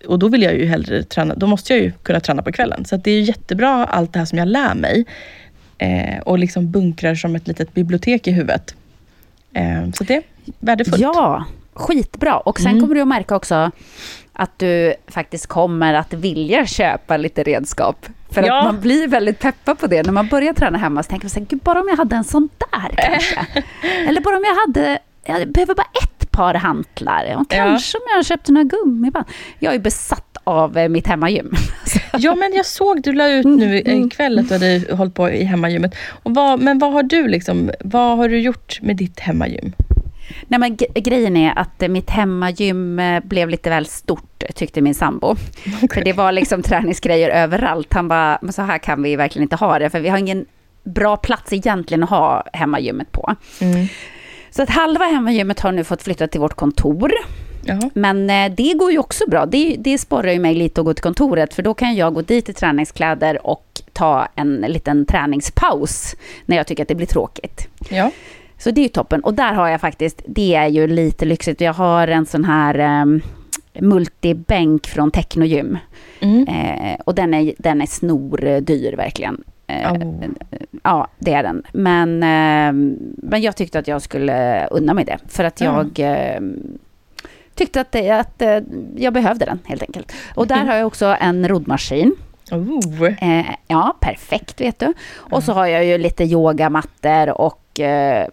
[0.06, 2.84] och då vill jag ju hellre träna, då måste jag ju kunna träna på kvällen.
[2.84, 5.04] Så det är jättebra allt det här som jag lär mig
[5.78, 8.74] eh, och liksom bunkrar som ett litet bibliotek i huvudet.
[9.52, 10.22] Eh, så det är
[10.58, 11.00] värdefullt.
[11.02, 11.44] Ja,
[11.74, 12.36] skitbra.
[12.36, 12.80] Och sen Mm.
[12.80, 13.70] kommer du att märka också
[14.38, 18.06] att du faktiskt kommer att vilja köpa lite redskap.
[18.30, 18.58] För Ja.
[18.58, 20.02] att man blir väldigt peppad på det.
[20.02, 22.16] När man börjar träna hemma så tänker man så här, gud bara om jag hade
[22.16, 23.46] en sån där kanske.
[24.08, 27.36] Eller bara om jag hade, jag behöver bara ett par hantlar.
[27.40, 29.26] Och kanske om jag köpte några gummiband.
[29.58, 31.52] Jag är besatt av eh, mitt hemmagym.
[32.12, 35.44] Ja, men jag såg, du la ut nu ikväll att du hade hållit på i
[35.44, 35.94] hemmagymmet.
[36.22, 39.72] Och vad, men vad har du liksom, vad har du gjort med ditt hemmagym?
[40.46, 44.94] Nej, men grejen är att eh, mitt hemmagym eh, blev lite väl stort, tyckte min
[44.94, 45.36] sambo.
[45.94, 47.92] För det var liksom träningsgrejer överallt.
[47.92, 50.46] Han bara, men så här kan vi verkligen inte ha det, för vi har ingen
[50.84, 53.34] bra plats egentligen att ha hemmagymmet på.
[54.50, 57.12] Så att halva hemmagymmet har nu fått flytta till vårt kontor.
[57.64, 57.90] Jaha.
[57.94, 59.46] Men eh, det går ju också bra.
[59.46, 62.22] Det, det sporrar ju mig lite att gå till kontoret, för då kan jag gå
[62.22, 67.68] dit i träningskläder och ta en liten träningspaus när jag tycker att det blir tråkigt.
[67.88, 68.10] Ja.
[68.58, 69.20] Så det är ju toppen.
[69.24, 71.60] Och där har jag faktiskt, det är ju lite lyxigt.
[71.60, 73.22] Jag har en sån här um,
[73.80, 75.78] multibänk från Technogym.
[76.20, 76.48] Mm.
[76.48, 79.44] Eh, och den är, den är snordyr verkligen.
[79.66, 80.24] Eh, Oh.
[80.82, 81.62] Ja, det är den.
[81.72, 85.18] Men, eh, men jag tyckte att jag skulle unna mig det.
[85.28, 85.84] För att Ja.
[85.94, 86.40] jag eh,
[87.54, 88.58] tyckte att, det, att eh,
[88.96, 90.12] jag behövde den helt enkelt.
[90.34, 92.14] Och där har jag också en roddmaskin.
[92.50, 93.04] Oh.
[93.22, 94.92] Eh, ja, perfekt vet du.
[95.16, 98.26] Och så har jag ju lite yogamattor och eh,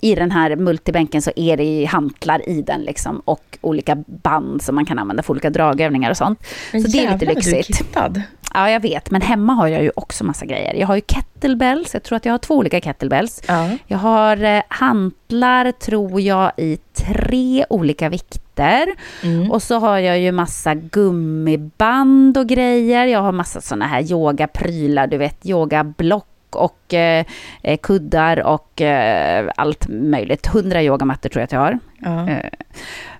[0.00, 4.74] i den här multibänken så är det hantlar i den liksom och olika band som
[4.74, 6.46] man kan använda för olika dragövningar och sånt.
[6.72, 7.78] Men så det är lite vad du är lyxigt.
[7.78, 8.22] kittad.
[8.54, 10.74] Ja, jag vet, men hemma har jag ju också massa grejer.
[10.74, 13.42] Jag har ju kettlebells, jag tror att jag har två olika kettlebells.
[13.48, 13.70] Ja.
[13.86, 18.86] Jag har eh, hantlar, tror jag, i tre olika vikter.
[19.22, 19.50] Mm.
[19.50, 23.06] Och så har jag ju massa gummiband och grejer.
[23.06, 27.24] Jag har massa såna här yogaprylar, du vet, yogablock och eh,
[27.62, 30.46] eh, kuddar och eh, allt möjligt.
[30.46, 31.78] Hundra yogamattor tror jag att jag har.
[31.98, 32.28] Ja.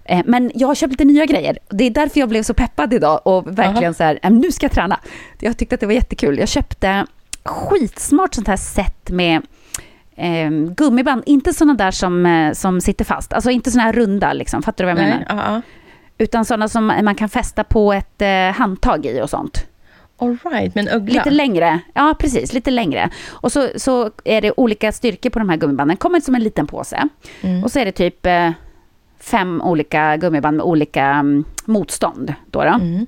[0.05, 1.59] Eh, Men jag har köpt lite nya grejer.
[1.71, 3.95] Det är därför jag blev så peppad idag och verkligen Aha.
[3.95, 5.01] så här, "Ähm, nu ska jag träna.
[5.41, 6.39] Jag tyckte att det var jättekul.
[6.39, 7.07] Jag köpte
[7.45, 9.43] skitsmart sånt här set med
[10.17, 11.23] eh, gummiband.
[11.27, 13.33] Inte såna där som, eh, som sitter fast.
[13.33, 14.63] Alltså inte såna här runda liksom.
[14.63, 15.55] Fattar du vad jag Nej, menar?
[15.55, 15.63] ja.
[16.19, 18.23] Utan såna som man kan fästa på ett
[18.55, 19.67] handtag i och sånt.
[20.19, 21.15] All right, men ögla.
[21.15, 21.81] Lite längre.
[21.95, 22.53] Ja, precis.
[22.53, 23.11] Lite längre.
[23.29, 25.97] Och så, så är det olika styrkor på de här gummibanden.
[25.97, 27.09] kommer som en liten påse.
[27.41, 27.65] Mm.
[27.65, 28.51] Och så är det typ eh,
[29.21, 32.35] fem olika gummiband med olika mm, motstånd.
[32.51, 32.69] Då då.
[32.69, 33.07] Mm.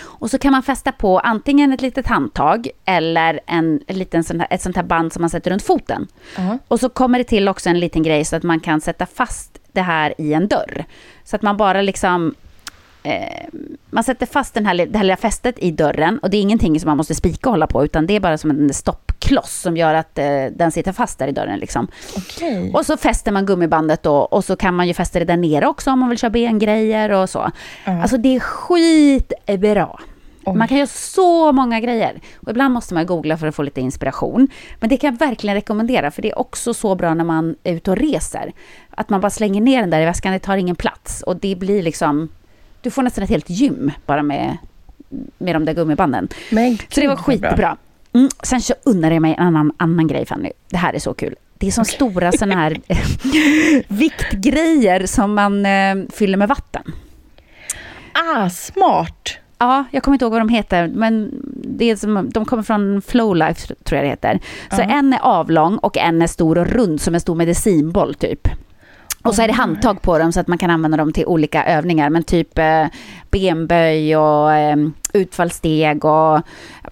[0.00, 4.40] Och så kan man fästa på antingen ett litet handtag eller en, en liten sån
[4.40, 6.06] här, ett sånt här band som man sätter runt foten.
[6.36, 6.58] Ja.
[6.68, 9.58] Och så kommer det till också en liten grej så att man kan sätta fast
[9.72, 10.84] det här i en dörr.
[11.24, 12.34] Så att man bara liksom...
[13.02, 13.46] Eh,
[13.90, 16.80] man sätter fast den här, det här lilla fästet i dörren och det är ingenting
[16.80, 19.76] som man måste spika och hålla på utan det är bara som en stoppkloss som
[19.76, 21.58] gör att eh, den sitter fast där i dörren.
[21.58, 21.88] Liksom.
[22.16, 22.70] Okej.
[22.74, 25.66] Och så fäster man gummibandet då och så kan man ju fästa det där nere
[25.66, 27.50] också om man vill köra bengrejer och så.
[27.84, 28.02] Ja.
[28.02, 29.98] Alltså det är skitbra.
[30.44, 30.56] Oj.
[30.56, 32.20] Man kan göra så många grejer.
[32.36, 34.48] Och ibland måste man googla för att få lite inspiration.
[34.80, 37.74] Men det kan jag verkligen rekommendera, för det är också så bra när man är
[37.74, 38.52] ute och reser.
[38.90, 41.22] Att man bara slänger ner den där i väskan, det tar ingen plats.
[41.22, 42.28] Och det blir liksom...
[42.82, 44.56] Du får nästan ett helt gym bara med,
[45.38, 46.28] med de där gummibanden.
[46.50, 47.76] Men Så det var skitbra.
[48.14, 50.50] Mm, sen så unnar jag mig en annan, annan grej, Fanny.
[50.70, 51.34] Det här är så kul.
[51.58, 52.76] Det är som stora såna här
[53.88, 56.82] viktgrejer som man eh, fyller med vatten.
[58.12, 59.38] Ah, smart.
[59.58, 61.30] Ja, jag kommer inte ihåg vad de heter, men
[61.64, 64.40] det är som, de kommer från Flowlife tror jag det heter.
[64.70, 64.84] Så Ja.
[64.84, 68.48] en är avlång och en är stor och rund som en stor medicinboll typ.
[69.22, 71.64] Och så är det handtag på dem så att man kan använda dem till olika
[71.64, 72.10] övningar.
[72.10, 72.86] Men typ eh,
[73.30, 74.76] benböj och eh,
[75.12, 76.40] utfallssteg och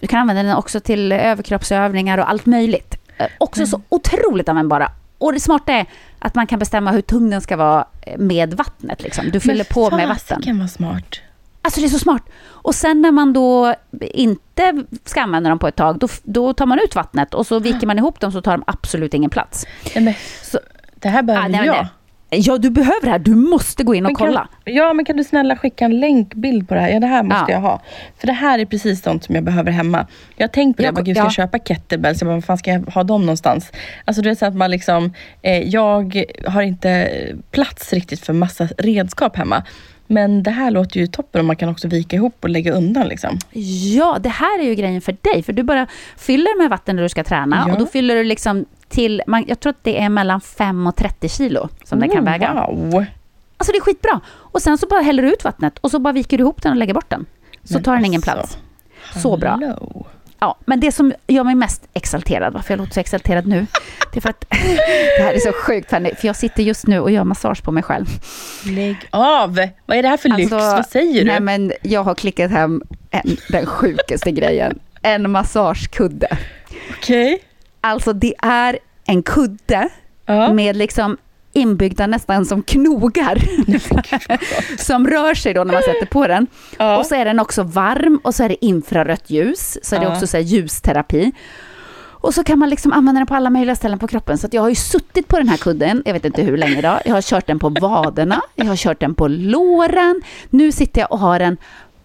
[0.00, 2.96] du kan använda den också till överkroppsövningar och allt möjligt.
[3.16, 4.88] Eh, också så otroligt användbara.
[5.18, 5.86] Och det smarta är
[6.18, 9.02] att man kan bestämma hur tung den ska vara eh, med vattnet.
[9.02, 9.30] Liksom.
[9.30, 10.36] Du fyller på med vatten.
[10.36, 11.20] fasiken vad smart.
[11.62, 12.22] Alltså det är så smart.
[12.46, 16.66] Och sen när man då inte ska använda dem på ett tag, då, då tar
[16.66, 19.66] man ut vattnet och så viker man ihop dem så tar de absolut ingen plats.
[19.94, 20.58] Nej, men, Så,
[20.94, 21.76] det här behöver Ah, nej, men jag.
[21.84, 21.88] det-
[22.30, 23.18] ja, du behöver det här.
[23.18, 24.48] Du måste gå in och kan, kolla.
[24.64, 26.88] Ja, men kan du snälla skicka en länkbild på det här?
[26.88, 27.50] Ja, det här måste Ja.
[27.52, 27.80] jag ha.
[28.18, 30.06] För det här är precis sånt som jag behöver hemma.
[30.36, 31.30] Jag har tänkt på det, Jag bara, gud, ska jag ja.
[31.30, 32.20] köpa kettlebells?
[32.20, 33.72] Jag bara, vad fan ska jag ha dem någonstans?
[34.04, 35.12] Alltså det är så att man liksom,
[35.42, 37.10] eh, jag har inte
[37.50, 39.62] plats riktigt för massa redskap hemma.
[40.06, 43.08] Men det här låter ju toppen och man kan också vika ihop och lägga undan
[43.08, 43.38] liksom.
[43.96, 45.42] Ja, det här är ju grejen för dig.
[45.42, 45.86] För du bara
[46.18, 47.64] fyller med vatten när du ska träna.
[47.66, 47.72] Ja.
[47.72, 50.96] Och då fyller du liksom till, man, jag tror att det är mellan 5 och
[50.96, 52.66] 30 kilo som den kan Oh, väga.
[52.70, 53.05] Wow!
[53.57, 54.20] Alltså det är skitbra.
[54.31, 56.72] Och sen så bara häller du ut vattnet och så bara viker du ihop den
[56.72, 57.26] och lägger bort den.
[57.64, 58.59] Så Men tar den ingen alltså, plats.
[59.22, 59.61] Så bra.
[60.38, 63.66] Ja, men det som gör mig mest exalterad, varför jag låter så exalterad nu,
[64.12, 64.44] det är för att
[65.18, 67.72] det här är så sjukt Fanny, för jag sitter just nu och gör massage på
[67.72, 68.07] mig själv.
[68.66, 69.55] Lägg av!
[69.87, 70.50] Vad är det här för lyx?
[70.50, 71.31] Vad säger du?
[71.31, 74.79] Alltså, Nej, men jag har klickat hem en, den sjukaste grejen.
[75.03, 76.38] En massagekudde.
[76.90, 77.42] Okej.
[77.80, 79.88] Alltså det är en kudde
[80.26, 80.52] Ja.
[80.52, 81.16] med liksom
[81.52, 83.38] inbyggda nästan som knogar.
[84.78, 86.46] som rör sig då när man sätter på den.
[86.78, 86.98] Ja.
[86.98, 89.78] Och så är den också varm och så är det infrarött ljus.
[89.82, 91.32] Så är det också så här ljusterapi.
[92.22, 94.38] Och så kan man liksom använda den på alla möjliga ställen på kroppen.
[94.38, 96.98] Så jag har ju suttit på den här kudden, jag vet inte hur länge då.
[97.04, 100.22] Jag har kört den på vaderna, jag har kört den på låren.
[100.50, 101.56] Nu sitter jag och har den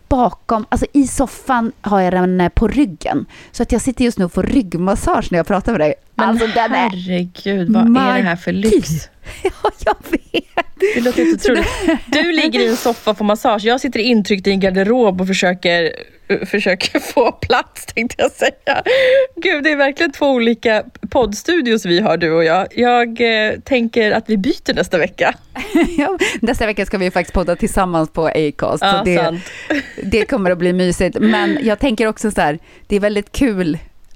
[0.08, 3.26] bakom, alltså i soffan har jag den eh, på ryggen.
[3.52, 5.94] Så att jag sitter just nu och får ryggmassage när jag pratar med dig.
[6.16, 6.90] Men alltså den är...
[6.90, 8.90] herregud, vad är det här för lyx?
[9.44, 10.66] Ja, jag vet.
[10.96, 11.68] Det låter helt otroligt.
[12.06, 13.64] Du ligger i en soffa och får massage.
[13.64, 15.92] Jag sitter intryckt i en garderob och försöker,
[16.32, 18.84] uh, försöker få plats tänkte jag säga.
[19.36, 22.68] Gud, det är verkligen två olika poddstudios vi har du och jag.
[22.76, 25.36] Jag eh, tänker att vi byter nästa vecka.
[25.98, 28.84] Ja, nästa vecka ska vi faktiskt podda tillsammans på Acast.
[28.84, 29.44] Ja, så det, sant.
[30.04, 31.18] det kommer att bli mysigt.
[31.20, 33.78] Men jag tänker också så här, det är väldigt kul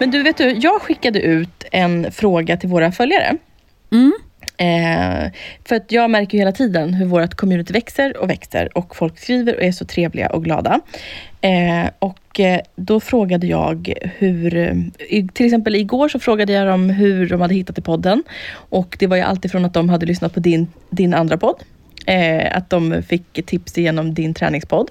[0.00, 3.36] Men du, vet du, jag skickade ut en fråga till våra följare.
[3.92, 4.12] Mm.
[4.56, 5.32] Eh,
[5.64, 9.56] för att jag märker hela tiden hur vårt community växer och växer och folk skriver
[9.56, 10.80] och är så trevliga och glada.
[11.40, 14.74] Eh, och eh, då frågade jag hur, eh,
[15.32, 18.22] till exempel igår så frågade jag dem hur de hade hittat till podden.
[18.52, 21.62] Och det var ju alltifrån att de hade lyssnat på din, din andra podd.
[22.06, 24.90] Eh, att de fick tips genom din träningspodd.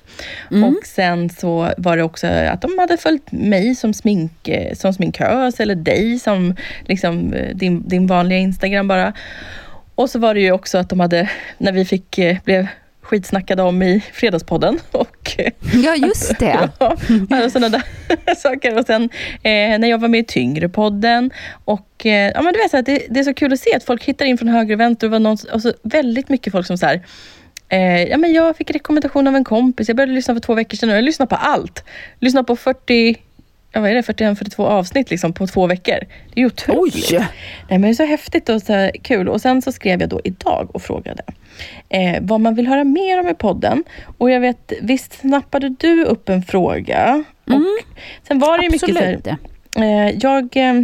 [0.67, 4.93] Och sen så var det också att de hade följt mig som, smink, eh, som
[4.93, 9.13] sminkös eller dig som liksom, eh, din, din vanliga Instagram bara.
[9.95, 12.67] Och så var det ju också att de hade, när vi fick, eh, blev
[13.09, 14.79] skitsnackade om i Fredagspodden.
[14.91, 15.35] Och,
[15.83, 16.69] ja, just det.
[16.79, 16.95] ja,
[17.29, 18.77] alla sådana där saker.
[18.77, 21.31] Och sen eh, när jag var med i Tyngre-podden.
[21.65, 23.75] Och, eh, ja, men du vet, så här, det, det, är så kul att se
[23.75, 25.07] att folk hittar in från höger och vänster.
[25.07, 27.01] Och, var någon, och så väldigt mycket folk som så här,
[27.71, 29.87] Eh, ja, men jag fick rekommendation av en kompis.
[29.87, 31.83] Jag började lyssna för två veckor sedan och jag lyssnar på allt.
[32.19, 33.17] Lyssnar på 40,
[33.71, 35.99] ja, vad är det, 41-42 avsnitt liksom, på två veckor.
[36.33, 37.11] Det är ju otroligt.
[37.11, 37.17] Oj.
[37.19, 37.27] Nej,
[37.69, 39.29] men det är så häftigt och så kul.
[39.29, 41.23] Och sen så skrev jag då idag och frågade
[41.89, 43.83] eh, vad man vill höra mer om i podden.
[44.17, 47.23] Och jag vet, visst snappade du upp en fråga?
[47.47, 47.61] Mm.
[47.61, 49.37] Och sen var det ju mycket så här,
[49.77, 50.57] eh, jag...
[50.57, 50.83] Eh,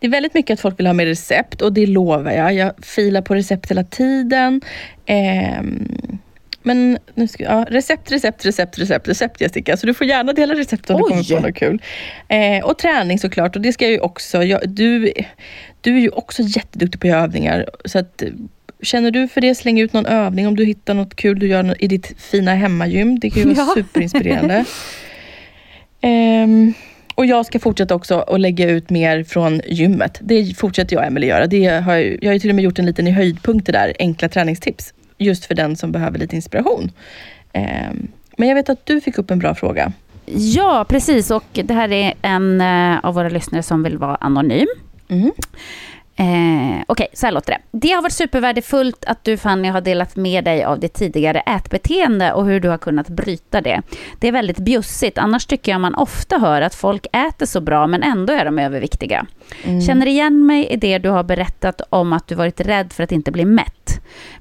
[0.00, 2.54] det är väldigt mycket att folk vill ha mer recept och det lovar jag.
[2.54, 4.60] Jag filar på recept hela tiden.
[6.68, 9.76] Men nu ska, ja, recept, recept, recept, recept, recept Jessica.
[9.76, 11.02] Så du får gärna dela recept om Oj.
[11.02, 11.82] du kommer på något kul.
[12.28, 13.56] Eh, och träning såklart.
[13.56, 14.42] Och det ska jag ju också.
[14.42, 15.12] Jag, du,
[15.80, 17.66] du är ju också jätteduktig på att göra övningar.
[17.84, 18.22] Så att,
[18.82, 21.84] Känner du för det, släng ut någon övning om du hittar något kul du gör
[21.84, 23.18] i ditt fina hemmagym.
[23.18, 23.74] Det kan ju vara ja.
[23.74, 24.64] superinspirerande.
[26.02, 26.74] um,
[27.14, 30.18] och jag ska fortsätta också att lägga ut mer från gymmet.
[30.22, 31.46] Det fortsätter jag och Emelie göra.
[31.46, 34.28] Det har jag, jag har till och med gjort en liten i höjdpunkter där, enkla
[34.28, 34.94] träningstips.
[35.18, 36.90] Just för den som behöver lite inspiration.
[37.54, 39.92] Um, men jag vet att du fick upp en bra fråga.
[40.26, 41.30] Ja, precis.
[41.30, 44.68] Och det här är en uh, av våra lyssnare som vill vara anonym.
[45.08, 45.32] Mm.
[46.20, 47.78] Eh, Okej, okay, så här låter det.
[47.78, 52.32] Det har varit supervärdefullt att du Fanny har delat med dig av ditt tidigare ätbeteende
[52.32, 53.82] och hur du har kunnat bryta det.
[54.18, 57.86] Det är väldigt bjussigt, annars tycker jag man ofta hör att folk äter så bra
[57.86, 59.26] men ändå är de överviktiga.
[59.64, 59.80] Mm.
[59.80, 63.12] Känner igen mig i det du har berättat om att du varit rädd för att
[63.12, 63.74] inte bli mätt.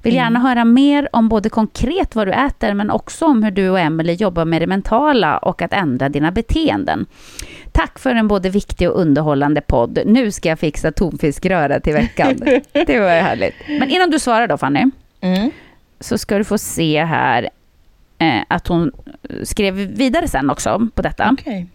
[0.02, 0.24] Vill mm.
[0.24, 3.80] gärna höra mer om både konkret vad du äter men också om hur du och
[3.80, 7.06] Emelie jobbar med det mentala och att ändra dina beteenden.
[7.72, 10.00] Tack för en både viktig och underhållande podd.
[10.06, 12.36] Nu ska jag fixa tonfiskröra till veckan.
[12.72, 13.56] Det var härligt.
[13.80, 14.86] Men innan du svarar då Fanny,
[15.22, 15.52] mm.
[16.00, 17.50] så ska du få se här
[18.18, 18.92] eh, att hon
[19.44, 21.32] skrev vidare sen också på detta.
[21.32, 21.66] Okay.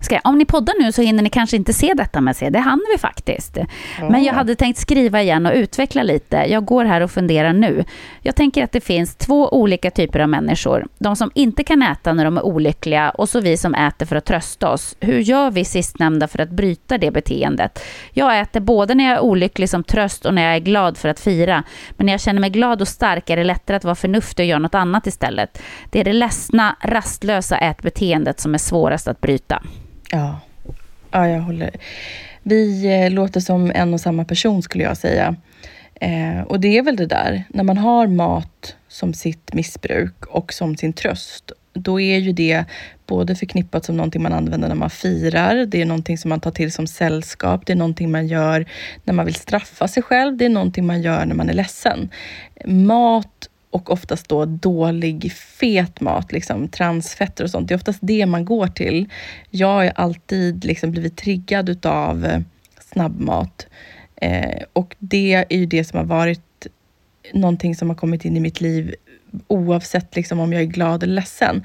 [0.00, 2.58] Ska, om ni poddar nu så hinner ni kanske inte se detta med se, det
[2.58, 3.56] hann vi faktiskt.
[3.56, 4.12] Mm.
[4.12, 6.36] Men jag hade tänkt skriva igen och utveckla lite.
[6.36, 7.84] Jag går här och funderar nu.
[8.22, 10.86] Jag tänker att det finns två olika typer av människor.
[10.98, 14.16] De som inte kan äta när de är olyckliga och så vi som äter för
[14.16, 14.96] att trösta oss.
[15.00, 17.84] Hur gör vi sistnämnda för att bryta det beteendet?
[18.12, 21.08] Jag äter både när jag är olycklig som tröst och när jag är glad för
[21.08, 21.62] att fira.
[21.90, 24.48] Men när jag känner mig glad och stark är det lättare att vara förnuftig och
[24.48, 25.62] göra något annat istället.
[25.90, 29.62] Det är det ledsna, rastlösa ätbeteendet som är svårast att bryta.
[30.10, 30.40] Ja,
[31.10, 31.70] ja jag håller.
[32.42, 35.36] Vi eh, låter som en och samma person skulle jag säga.
[35.94, 40.52] Eh, och det är väl det där, när man har mat som sitt missbruk och
[40.52, 42.64] som sin tröst, då är ju det
[43.06, 46.50] både förknippat som någonting man använder när man firar, det är någonting som man tar
[46.50, 48.66] till som sällskap, det är någonting man gör
[49.04, 52.10] när man vill straffa sig själv, det är någonting man gör när man är ledsen.
[52.64, 57.68] Mat och oftast då dålig fet mat, liksom transfetter och sånt.
[57.68, 59.08] Det är oftast det man går till.
[59.50, 62.40] Jag har alltid liksom blivit triggad utav eh,
[62.80, 63.66] snabbmat
[64.16, 66.66] eh, och det är ju det som har varit
[67.32, 68.94] någonting som har kommit in i mitt liv
[69.48, 71.64] oavsett liksom om jag är glad eller ledsen.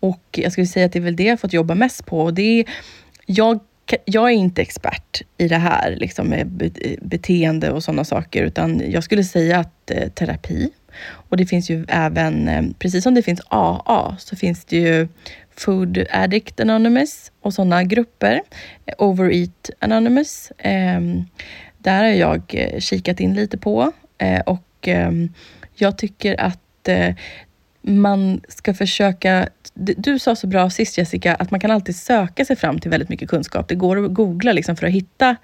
[0.00, 2.20] Och jag skulle säga att det är väl det jag har fått jobba mest på.
[2.20, 2.64] Och det är,
[3.26, 3.60] jag
[4.04, 9.04] jag är inte expert i det här liksom med beteende och sådana saker, utan jag
[9.04, 10.70] skulle säga att eh, terapi
[11.28, 15.08] och det finns ju även, eh, precis som det finns AA, så finns det ju
[15.56, 18.42] Food Addict Anonymous och sådana grupper.
[18.86, 20.52] Eh, Overeat Anonymous.
[20.58, 21.24] Ehm,
[21.78, 25.32] där har jag eh, kikat in lite på eh, och ehm,
[25.74, 26.58] jag tycker att
[27.82, 29.48] man ska försöka...
[29.74, 33.08] Du sa så bra sist Jessica, att man kan alltid söka sig fram till väldigt
[33.08, 33.68] mycket kunskap.
[33.68, 35.36] Det går att googla liksom för att hitta...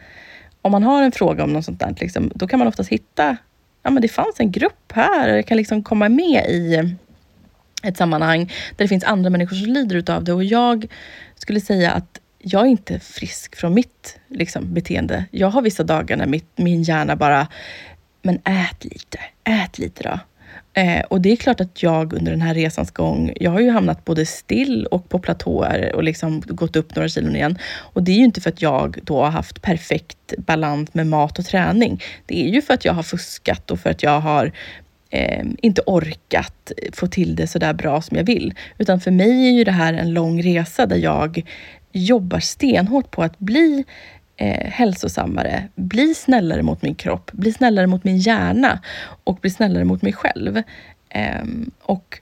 [0.62, 3.36] Om man har en fråga om något sånt där, liksom, då kan man oftast hitta
[3.86, 6.94] ja, men det fanns en grupp här, jag kan liksom komma med i
[7.82, 10.32] ett sammanhang där det finns andra människor som lider utav det.
[10.32, 10.86] Och jag
[11.34, 15.24] skulle säga att jag är inte frisk från mitt liksom, beteende.
[15.30, 17.48] Jag har vissa dagar när mitt, min hjärna bara,
[18.22, 20.18] men ät lite, ät lite då.
[20.76, 23.70] Eh, och det är klart att jag under den här resans gång, jag har ju
[23.70, 27.58] hamnat både still och på platåer och liksom gått upp några kilon igen.
[27.78, 31.38] Och det är ju inte för att jag då har haft perfekt balans med mat
[31.38, 32.02] och träning.
[32.26, 34.52] Det är ju för att jag har fuskat och för att jag har
[35.10, 38.54] eh, inte orkat få till det så där bra som jag vill.
[38.78, 41.42] Utan för mig är ju det här en lång resa där jag
[41.92, 43.84] jobbar stenhårt på att bli
[44.36, 48.82] eh, hälsosammare, bli snällare mot min kropp, bli snällare mot min hjärna
[49.24, 50.62] och bli snällare mot mig själv.
[51.08, 51.44] Eh,
[51.82, 52.20] och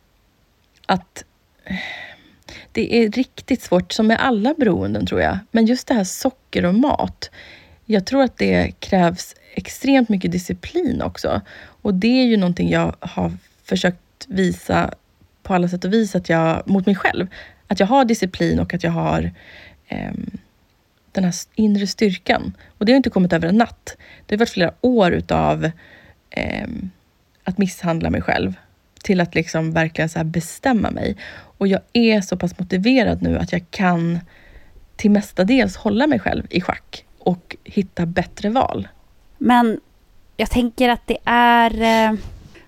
[0.87, 1.25] att
[2.73, 6.65] det är riktigt svårt, som med alla beroenden tror jag, men just det här socker
[6.65, 7.31] och mat.
[7.85, 11.41] Jag tror att det krävs extremt mycket disciplin också.
[11.83, 13.33] Och det är ju någonting jag har
[13.65, 14.95] försökt visa
[15.43, 17.27] på alla sätt och vis att jag, mot mig själv,
[17.67, 19.33] att jag har disciplin och att jag har
[19.89, 20.31] ehm,
[21.15, 22.57] den här inre styrkan.
[22.79, 23.97] Och det har inte kommit över en natt.
[24.27, 25.71] Det har varit flera år utav
[26.31, 26.91] ehm,
[27.45, 28.55] att misshandla mig själv
[29.03, 31.17] till att liksom verkligen så bestämma mig.
[31.59, 34.21] Och jag är så pass motiverad nu att jag kan
[34.97, 38.89] till mestadels hålla mig själv i schack och hitta bättre val.
[39.39, 39.81] Men
[40.37, 41.83] jag tänker att det är...
[42.11, 42.19] eh,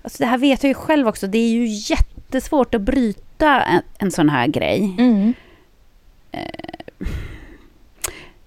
[0.03, 1.27] Alltså det här vet jag ju själv också.
[1.27, 4.95] Det är ju jättesvårt att bryta en, en sån här grej.
[4.99, 5.35] Mm.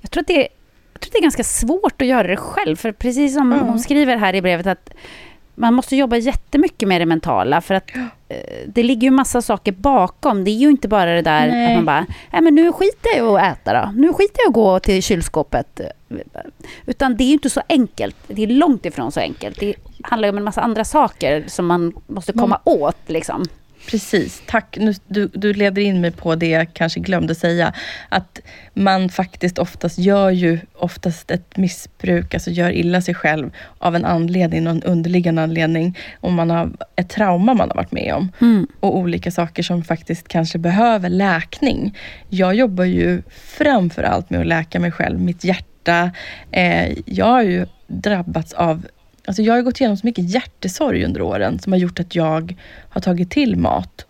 [0.09, 0.33] Jag tror, att det,
[0.93, 2.75] jag tror att det är ganska svårt att göra det själv.
[2.75, 3.65] För precis som Mm.
[3.67, 4.89] hon skriver här i brevet att
[5.55, 7.61] man måste jobba jättemycket med det mentala.
[7.61, 7.89] För att
[8.29, 8.37] eh,
[8.67, 10.43] det ligger ju massa saker bakom.
[10.43, 11.67] Det är ju inte bara det där Nej.
[11.71, 13.91] att man bara, nej men nu skiter jag i att äta då.
[13.95, 15.81] Nu skiter jag i att gå till kylskåpet.
[16.85, 18.15] Utan det är ju inte så enkelt.
[18.27, 19.59] Det är långt ifrån så enkelt.
[19.59, 23.45] Det handlar ju om en massa andra saker som man måste komma åt liksom.
[23.87, 24.77] Precis, tack.
[24.79, 27.73] Nu, du, du leder in mig på det jag kanske glömde säga.
[28.09, 28.39] Att
[28.73, 34.05] man faktiskt oftast gör ju oftast ett missbruk, alltså gör illa sig själv av en
[34.05, 35.97] anledning, någon underliggande anledning.
[36.19, 38.31] Om man har ett trauma man har varit med om.
[38.79, 41.97] Och olika saker som faktiskt kanske behöver läkning.
[42.29, 46.11] Jag jobbar ju framför allt med att läka mig själv, mitt hjärta.
[46.51, 48.85] Eh, jag har ju drabbats av
[49.29, 52.55] Alltså jag har gått igenom så mycket hjärtesorg under åren som har gjort att jag
[52.89, 54.05] har tagit till mat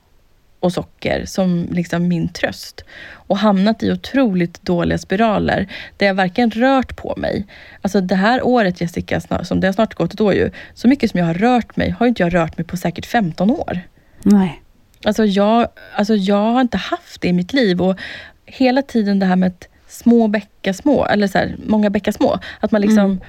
[0.59, 2.83] och socker som liksom min tröst.
[3.11, 5.67] Och hamnat i otroligt dåliga spiraler
[5.97, 7.45] där jag varken rört på mig.
[7.81, 11.11] Alltså det här året Jessica, som det har snart gått ett år ju, så mycket
[11.11, 13.79] som jag har rört mig har inte jag rört mig på säkert 15 år.
[14.23, 14.61] Nej.
[15.03, 17.99] Alltså jag, alltså jag har inte haft det i mitt liv och
[18.45, 22.39] hela tiden det här med att små bäckar små, eller så här, många bäckar små.
[22.59, 23.19] Att man liksom,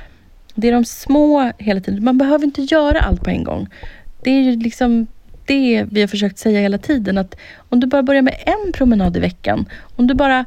[0.60, 2.04] det är de små hela tiden.
[2.04, 3.68] Man behöver inte göra allt på en gång.
[4.22, 5.06] Det är ju liksom
[5.46, 7.18] det vi har försökt säga hela tiden.
[7.18, 7.36] Att
[7.68, 9.66] om du bara börjar med en promenad i veckan.
[9.96, 10.44] Om du bara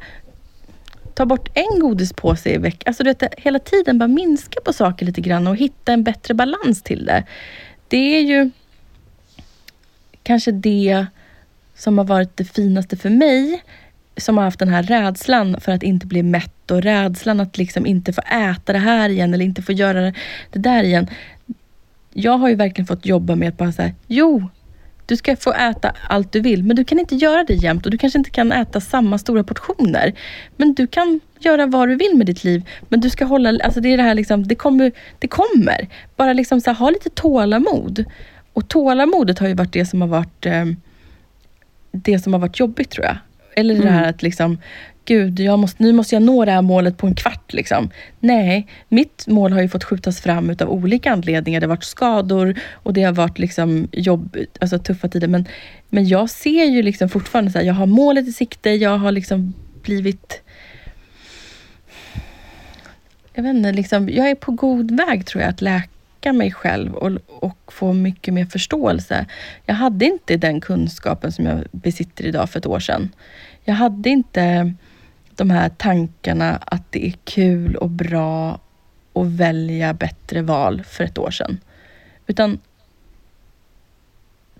[1.13, 2.83] tar bort en godispåse i veckan.
[2.85, 6.33] Alltså du vet, hela tiden bara minska på saker lite grann och hitta en bättre
[6.33, 7.23] balans till det.
[7.87, 8.51] Det är ju
[10.23, 11.05] kanske det
[11.75, 13.63] som har varit det finaste för mig
[14.17, 17.85] som har haft den här rädslan för att inte bli mätt och rädslan att liksom
[17.85, 20.01] inte få äta det här igen eller inte få göra
[20.51, 21.07] det där igen.
[22.13, 24.49] Jag har ju verkligen fått jobba med att bara säga, jo,
[25.05, 27.91] du ska få äta allt du vill, men du kan inte göra det jämt och
[27.91, 30.13] du kanske inte kan äta samma stora portioner.
[30.57, 33.81] Men du kan göra vad du vill med ditt liv, men du ska hålla, alltså
[33.81, 35.87] det är det här liksom, det kommer, det kommer.
[36.15, 38.05] Bara liksom så här, ha lite tålamod.
[38.53, 40.65] Och tålamodet har ju varit det som har varit eh,
[41.91, 43.17] det som har varit jobbigt tror jag.
[43.55, 44.57] Eller det här att liksom,
[45.05, 47.53] gud, jag måste, nu måste jag nå det här målet på en kvart.
[47.53, 47.89] Liksom.
[48.19, 51.59] Nej, mitt mål har ju fått skjutas fram utav olika anledningar.
[51.59, 55.27] Det har varit skador och det har varit liksom jobb, alltså tuffa tider.
[55.27, 55.45] Men,
[55.89, 59.11] men jag ser ju liksom fortfarande så här, jag har målet i sikte, jag har
[59.11, 60.41] liksom blivit
[63.35, 65.92] jag vet inte, liksom, jag är på god väg tror jag att läka
[66.31, 69.25] mig själv och, och få mycket mer förståelse.
[69.65, 73.09] Jag hade inte den kunskapen som jag besitter idag för ett år sedan.
[73.63, 74.73] Jag hade inte
[75.35, 78.59] de här tankarna att det är kul och bra
[79.13, 81.59] att välja bättre val för ett år sedan.
[82.27, 82.59] Utan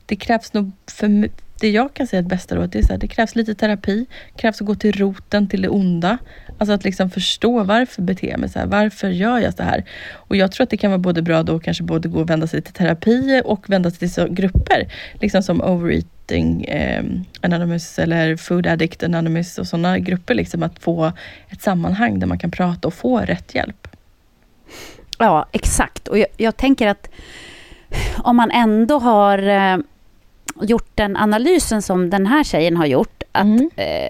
[0.06, 1.30] det krävs nog, för
[1.64, 3.56] det jag kan säga är ett bästa råd, det är så här, det krävs lite
[3.56, 4.06] terapi,
[4.36, 6.18] det krävs att gå till roten till det onda.
[6.58, 9.84] Alltså att liksom förstå varför beter jag mig så här, varför gör jag så här?
[10.12, 12.48] Och jag tror att det kan vara både bra då kanske både gå och vända
[12.48, 14.92] sig till terapi och vända sig till så grupper,
[15.22, 17.04] liksom som Overeating eh,
[17.42, 21.12] Anonymous eller Food Addict Anonymous och sådana grupper, liksom att få
[21.50, 23.88] ett sammanhang där man kan prata och få rätt hjälp.
[25.18, 26.08] Ja, exakt.
[26.08, 27.10] Och jag, jag tänker att
[28.18, 29.78] om man ändå har eh,
[30.64, 33.70] gjort den analysen som den här tjejen har gjort, att, Mm.
[33.76, 34.10] eh,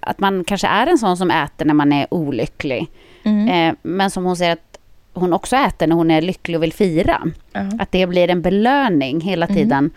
[0.00, 2.86] att man kanske är en sån som äter när man är olycklig,
[3.22, 3.48] Mm.
[3.48, 4.78] eh, men som hon säger att
[5.14, 7.22] hon också äter när hon är lycklig och vill fira.
[7.52, 7.60] Ja.
[7.78, 9.90] Att det blir en belöning hela tiden,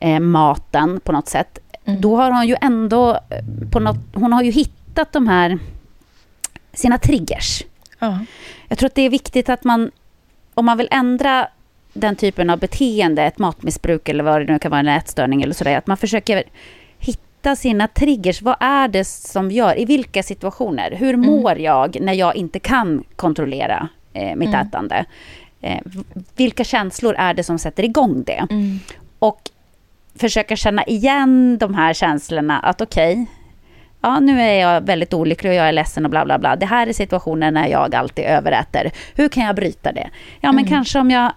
[0.00, 1.58] eh, maten på något sätt.
[1.84, 2.00] Mm.
[2.00, 5.58] Då har hon ju ändå, eh, på något, hon har ju hittat de här,
[6.72, 7.62] sina triggers.
[7.98, 8.18] Ja.
[8.68, 9.90] Jag tror att det är viktigt att man,
[10.54, 11.48] om man vill ändra
[11.96, 15.54] den typen av beteende, ett matmissbruk eller vad det nu kan vara, en ätstörning eller
[15.54, 16.42] sådär, att man försöker
[16.98, 18.42] hitta sina triggers.
[18.42, 20.90] Vad är det som gör, i vilka situationer?
[20.90, 25.04] Hur mår jag när jag inte kan kontrollera eh, mitt ätande?
[25.60, 25.80] Eh,
[26.36, 28.46] vilka känslor är det som sätter igång det?
[28.50, 28.78] Mm.
[29.18, 29.40] Och
[30.14, 33.26] försöka känna igen de här känslorna, att okej,
[34.00, 36.56] ja nu är jag väldigt olycklig och jag är ledsen och bla bla bla.
[36.56, 38.90] Det här är situationen när jag alltid överäter.
[39.14, 40.10] Hur kan jag bryta det?
[40.40, 41.32] Ja men kanske om jag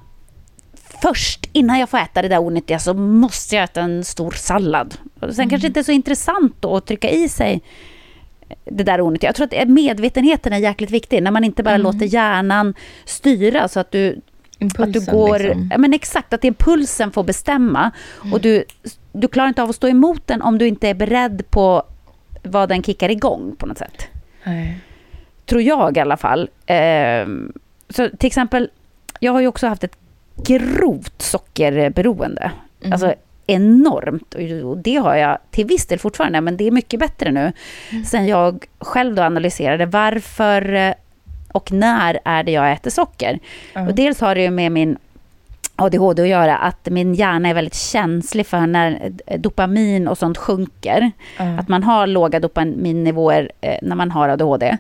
[1.01, 4.95] först, innan jag får äta det där onyttiga, så måste jag äta en stor sallad.
[5.19, 7.61] Och sen kanske inte är så intressant då att trycka i sig
[8.65, 9.27] det där onyttiga.
[9.27, 12.73] Jag tror att medvetenheten är jäkligt viktig, när man inte bara låter hjärnan
[13.05, 14.21] styra, så att du
[14.59, 15.69] Impulsen, att du går, liksom.
[15.71, 17.91] ja, men exakt, att impulsen får bestämma.
[18.31, 18.63] Och du,
[19.11, 21.83] du klarar inte av att stå emot den om du inte är beredd på
[22.43, 24.07] vad den kickar igång på något sätt.
[24.43, 24.79] Nej.
[25.45, 26.49] Tror jag i alla fall.
[26.65, 27.53] Ehm,
[27.89, 28.69] så till exempel,
[29.19, 29.97] jag har ju också haft ett
[30.45, 32.51] grovt sockerberoende.
[32.81, 32.93] Mm.
[32.93, 33.13] Alltså
[33.47, 34.33] enormt.
[34.63, 37.51] Och det har jag till viss del fortfarande, men det är mycket bättre nu.
[37.91, 38.05] Mm.
[38.05, 40.93] Sen jag själv då analyserade varför eh,
[41.51, 43.39] och när är det jag äter socker.
[43.73, 43.87] Ja.
[43.87, 44.97] Och dels har det ju med min
[45.75, 51.11] ADHD att göra, att min hjärna är väldigt känslig för när dopamin och sånt sjunker.
[51.37, 51.59] Ja.
[51.59, 54.77] Att man har låga dopaminnivåer eh, när man har ADHD.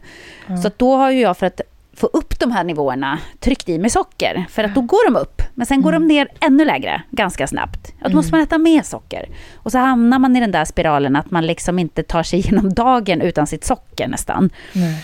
[0.47, 0.57] Ja.
[0.57, 1.61] Så då har ju jag för att
[1.99, 4.45] få upp de här nivåerna tryckt i mig socker.
[4.49, 6.07] För att då går de upp, men sen går Mm.
[6.07, 7.93] de ner ännu lägre ganska snabbt.
[8.01, 9.29] Ja, Då måste man äta mer socker.
[9.55, 12.73] Och så hamnar man i den där spiralen att man liksom inte tar sig igenom
[12.73, 14.49] dagen utan sitt socker nästan.
[14.73, 15.03] Nej.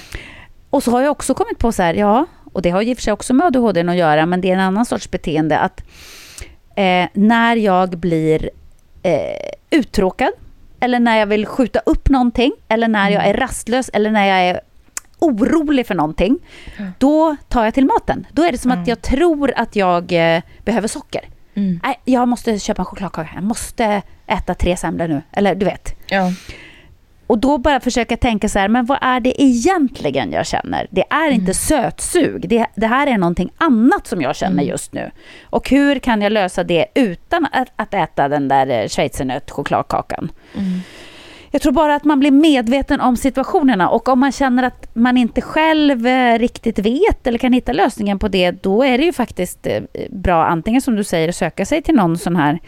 [0.69, 2.93] Och så har jag också kommit på så här, ja, och det har ju i
[2.93, 5.59] och för sig också med ADHD att göra, men det är en annan sorts beteende
[5.59, 5.83] att
[6.75, 8.49] eh, när jag blir
[9.03, 10.31] eh, uttråkad,
[10.79, 14.39] eller när jag vill skjuta upp någonting, eller när jag är rastlös, eller när jag
[14.39, 14.61] är
[15.19, 16.39] orolig för någonting,
[16.97, 18.27] då tar jag till maten.
[18.31, 21.21] Då är det som att jag tror att jag eh, behöver socker.
[21.55, 21.79] Mm.
[21.83, 25.95] Nej, jag måste köpa en chokladkaka, jag måste äta tre semlor nu, eller du vet.
[26.07, 26.31] Ja.
[27.27, 30.87] Och då bara försöka tänka så här, men vad är det egentligen jag känner?
[30.91, 35.11] Det är inte sötsug, det, det här är någonting annat som jag känner just nu.
[35.43, 40.31] Och hur kan jag lösa det utan att, att äta den där eh, schweizernöt chokladkakan?
[41.55, 45.17] Jag tror bara att man blir medveten om situationerna och om man känner att man
[45.17, 49.13] inte själv eh, riktigt vet eller kan hitta lösningen på det, då är det ju
[49.13, 52.59] faktiskt eh, bra antingen som du säger söka sig till någon sån här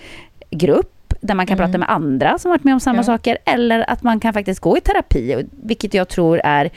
[0.51, 3.03] grupp där man kan prata med andra som varit med om samma Ja.
[3.03, 6.69] saker eller att man kan faktiskt gå i terapi, vilket jag tror är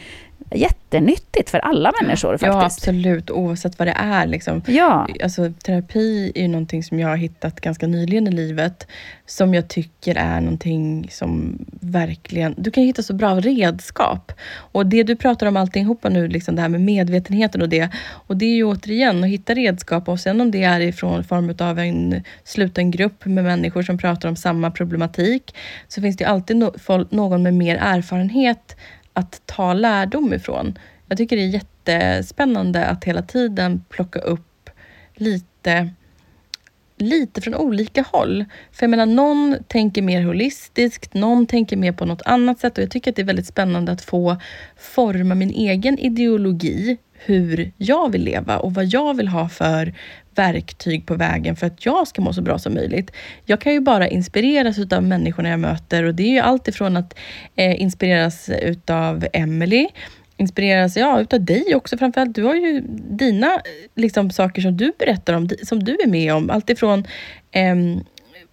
[0.51, 2.89] jättenyttigt för alla människor ja, faktiskt.
[2.89, 3.31] absolut.
[3.31, 4.27] Oavsett vad det är.
[4.27, 4.63] Liksom.
[4.67, 8.87] Ja, Alltså, terapi är ju någonting som jag har hittat ganska nyligen i livet.
[9.27, 12.55] Som jag tycker är någonting som verkligen...
[12.59, 14.33] Du kan hitta så bra redskap.
[14.53, 17.89] Och det du pratar om alltihopa nu, liksom det här med medvetenheten och det.
[18.27, 21.55] Och det är ju återigen att hitta redskap och sen om det är ifrån form
[21.59, 25.55] av en sluten grupp med människor som pratar om samma problematik.
[25.89, 26.73] Så finns det alltid no
[27.11, 28.77] någon med mer erfarenhet
[29.13, 30.79] att ta lärdom ifrån.
[31.07, 34.71] Jag tycker det är jättespännande att hela tiden plocka upp
[35.15, 35.91] lite
[37.01, 38.45] lite från olika håll.
[38.73, 42.83] För jag menar, någon tänker mer holistiskt, någon tänker mer på något annat sätt och
[42.83, 44.37] jag tycker att det är väldigt spännande att få
[44.77, 49.95] forma min egen ideologi, hur jag vill leva och vad jag vill ha för
[50.41, 53.13] verktyg på vägen för att jag ska må så bra som möjligt.
[53.45, 56.97] Jag kan ju bara inspireras utav människorna jag möter och det är ju allt ifrån
[56.97, 57.19] att
[57.57, 59.89] eh, inspireras utav Emily
[60.37, 62.35] inspireras ja, utav dig också framförallt.
[62.35, 62.81] Du har ju
[63.11, 63.61] dina eh,
[63.97, 66.51] liksom, saker som du berättar om, som du är med om.
[66.51, 67.05] Allt ifrån
[67.53, 67.77] eh,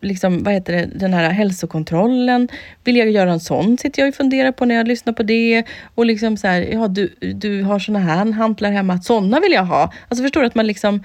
[0.02, 2.48] liksom, vad heter det, den här hälsokontrollen.
[2.84, 3.78] Vill jag göra en sån?
[3.78, 5.64] Sitter jag och funderar på när jag lyssnar på det.
[5.95, 9.66] Och liksom så här, ja, du, du har såna här hantlar hemma, såna vill jag
[9.66, 9.93] ha.
[10.08, 11.04] Alltså förstår du att man liksom,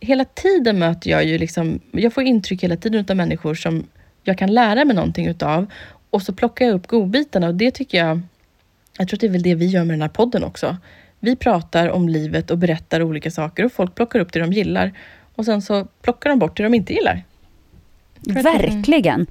[0.00, 3.86] hela tiden möter jag ju liksom, jag får intryck hela tiden av människor som
[4.24, 5.66] jag kan lära mig någonting utav.
[6.10, 8.20] Och så plockar jag upp godbitarna och det tycker jag
[8.98, 10.76] jag tror att det är väl det vi gör med den här podden också.
[11.20, 14.92] Vi pratar om livet och berättar olika saker och folk plockar upp det de gillar.
[15.34, 17.22] Och sen så plockar de bort det de inte gillar.
[18.26, 19.26] Verkligen.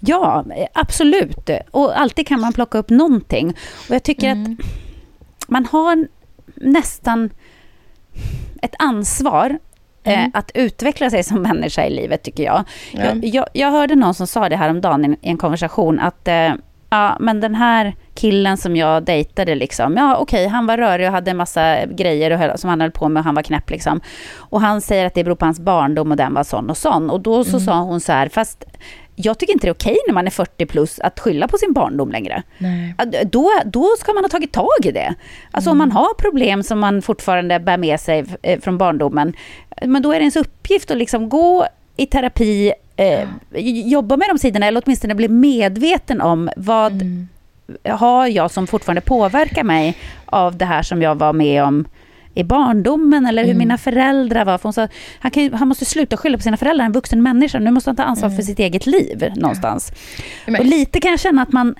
[0.00, 1.50] Ja, absolut.
[1.70, 3.48] Och alltid kan man plocka upp någonting.
[3.88, 4.52] Och jag tycker Mm.
[4.60, 6.06] att man har
[6.54, 7.30] nästan
[8.62, 9.58] ett ansvar
[10.04, 10.30] eh, Mm.
[10.34, 12.64] att utveckla sig som människa i livet, tycker jag.
[12.92, 13.04] Ja.
[13.04, 13.46] Jag, jag.
[13.52, 16.52] jag hörde någon som sa det här om dagen i en konversation, att eh,
[16.96, 21.12] ja, men den här killen som jag dejtade, liksom, ja okej, han var rörig och
[21.12, 23.70] hade en massa grejer som han höll på med och han var knäpp.
[23.70, 24.00] Liksom.
[24.36, 27.10] Och han säger att det beror på hans barndom och den var sån och sån.
[27.10, 28.64] Och då så sa hon så här, fast
[29.16, 31.72] jag tycker inte det är okej när man är 40 plus att skylla på sin
[31.72, 32.42] barndom längre.
[32.58, 32.94] Nej.
[33.24, 35.14] Då, då ska man ha tagit tag i det.
[35.50, 39.32] Alltså om man har problem som man fortfarande bär med sig eh, från barndomen,
[39.84, 41.66] men då är det ens uppgift att liksom gå
[41.96, 43.28] i terapi, eh,
[43.88, 47.28] jobba med de sidorna, eller åtminstone bli medveten om vad Mm.
[47.90, 51.84] har jag som fortfarande påverkar mig av det här som jag var med om
[52.34, 53.58] i barndomen eller hur Mm.
[53.58, 54.58] mina föräldrar var.
[54.58, 54.88] För hon, sa,
[55.18, 57.58] han, kan, han måste sluta skylla på sina föräldrar, en vuxen människa.
[57.58, 59.90] Nu måste han ta ansvar för sitt eget liv någonstans.
[59.90, 60.00] Mm.
[60.52, 61.74] Men- Och lite kan jag känna att man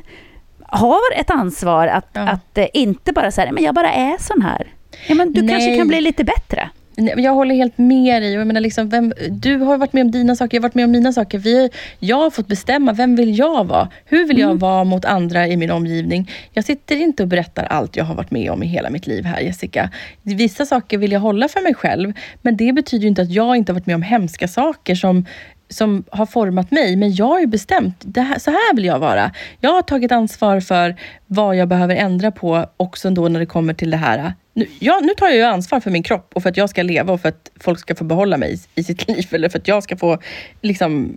[0.68, 2.20] har ett ansvar att, Ja.
[2.20, 4.66] att eh, inte bara säga, men jag bara är sån här.
[5.08, 5.78] Ja, men du kanske Nej.
[5.78, 6.70] kan bli lite bättre.
[6.96, 8.32] Jag håller helt med dig.
[8.32, 10.84] Jag menar liksom, vem, du har varit med om dina saker, jag har varit med
[10.84, 11.38] om mina saker.
[11.38, 13.88] Vi, jag har fått bestämma, vem vill jag vara?
[14.04, 16.30] Hur vill jag vara mot andra i min omgivning?
[16.52, 19.24] Jag sitter inte och berättar allt jag har varit med om i hela mitt liv
[19.24, 19.90] här, Jessica.
[20.22, 23.72] Vissa saker vill jag hålla för mig själv, men det betyder inte att jag inte
[23.72, 25.26] har varit med om hemska saker som
[25.68, 28.98] som har format mig, men jag har ju bestämt, det här, så här vill jag
[28.98, 29.30] vara.
[29.60, 33.74] Jag har tagit ansvar för vad jag behöver ändra på också då när det kommer
[33.74, 34.34] till det här.
[34.56, 36.82] Nu, ja, nu tar jag ju ansvar för min kropp och för att jag ska
[36.82, 39.58] leva och för att folk ska få behålla mig i, i sitt liv eller för
[39.58, 40.18] att jag ska få
[40.60, 41.16] liksom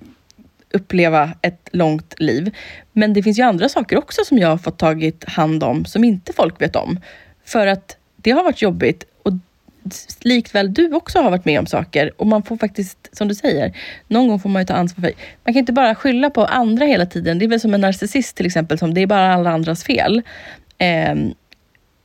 [0.73, 2.55] uppleva ett långt liv.
[2.91, 6.03] Men det finns ju andra saker också som jag har fått tagit hand om som
[6.03, 6.99] inte folk vet om.
[7.45, 9.33] För att det har varit jobbigt och
[10.21, 13.77] likväl du också har varit med om saker och man får faktiskt, som du säger,
[14.07, 15.13] någon gång får man ju ta ansvar för
[15.43, 17.39] Man kan inte bara skylla på andra hela tiden.
[17.39, 20.21] Det är väl som en narcissist till exempel, som det är bara alla andras fel.
[20.77, 21.33] Ehm,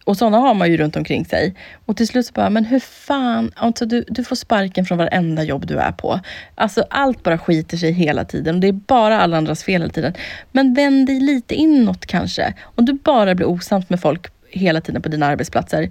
[0.05, 1.55] och sådana har man ju runt omkring sig.
[1.87, 5.43] Och till slut så bara, men hur fan, alltså du, du får sparken från varenda
[5.43, 6.21] jobb du är på.
[6.55, 8.55] Alltså allt bara skiter sig hela tiden.
[8.55, 10.15] Och det är bara alla andras fel hela tiden.
[10.53, 12.55] Men vänd dig lite inåt kanske.
[12.63, 15.91] Om du bara blir osams med folk hela tiden på dina arbetsplatser.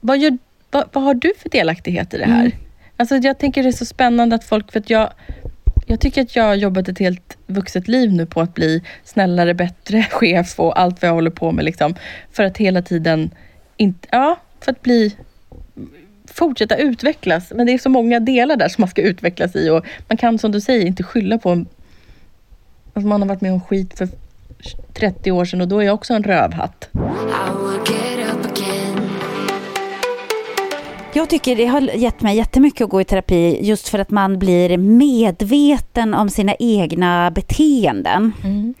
[0.00, 0.38] Vad, gör,
[0.70, 2.40] vad, vad har du för delaktighet i det här?
[2.40, 2.52] Mm.
[2.96, 5.12] Alltså jag tänker det är så spännande att folk, för att jag
[5.90, 9.54] jag tycker att jag har jobbat ett helt vuxet liv nu på att bli snällare,
[9.54, 11.64] bättre chef och allt vad jag håller på med.
[11.64, 11.94] Liksom,
[12.32, 13.30] för att hela tiden,
[13.76, 15.16] inte, ja, för att bli
[16.24, 17.52] fortsätta utvecklas.
[17.54, 20.38] Men det är så många delar där som man ska utvecklas i och man kan
[20.38, 21.58] som du säger inte skylla på att
[22.94, 24.08] alltså man har varit med om skit för
[24.94, 26.88] 30 år sedan och då är jag också en rövhatt.
[31.20, 34.38] Jag tycker det har gett mig jättemycket att gå i terapi just för att man
[34.38, 38.32] blir medveten om sina egna beteenden.
[38.44, 38.74] Mm.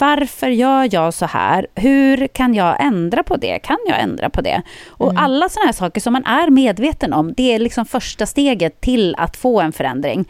[0.00, 1.66] Varför gör jag så här?
[1.74, 3.58] Hur kan jag ändra på det?
[3.58, 4.62] Kan jag ändra på det?
[4.88, 8.80] Och alla sådana här saker som man är medveten om, det är liksom första steget
[8.80, 10.28] till att få en förändring.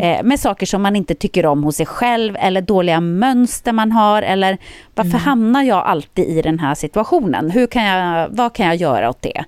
[0.00, 3.92] Eh, med saker som man inte tycker om hos sig själv eller dåliga mönster man
[3.92, 4.58] har eller
[4.94, 7.50] varför hamnar jag alltid i den här situationen?
[7.50, 9.44] Hur kan jag, vad kan jag göra åt det?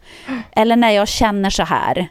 [0.53, 2.09] Eller när jag känner så här,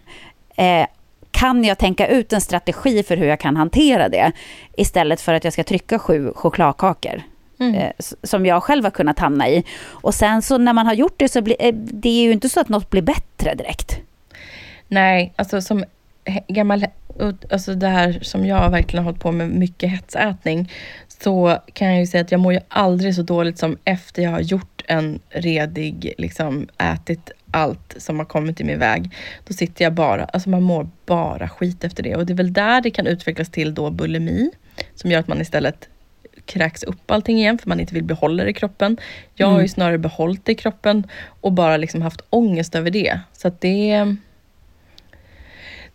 [0.55, 0.85] eh,
[1.31, 4.31] kan jag tänka ut en strategi för hur jag kan hantera det
[4.77, 7.23] istället för att jag ska trycka sju chokladkakor?
[7.59, 9.63] Eh, s- som jag själv har kunnat hamna i.
[9.87, 12.49] Och sen så när man har gjort det så blir eh, det är ju inte
[12.49, 13.99] så att något blir bättre direkt.
[14.87, 15.83] Nej, alltså som
[16.47, 16.85] gammal,
[17.51, 20.71] alltså det här som jag verkligen har hållit på med, mycket hetsätning,
[21.07, 24.31] så kan jag ju säga att jag mår ju aldrig så dåligt som efter jag
[24.31, 29.15] har gjort en redig, liksom ätit allt som har kommit i min väg.
[29.47, 32.15] Då sitter jag bara, alltså man mår bara skit efter det.
[32.15, 34.51] Och det är väl där det kan utvecklas till då bulimi,
[34.95, 35.89] som gör att man istället
[36.49, 38.97] kräks upp allting igen för man inte vill behålla det i kroppen.
[39.35, 41.07] Jag har ju snarare behållit det i kroppen
[41.41, 43.19] och bara liksom haft ångest över det.
[43.33, 44.15] Så det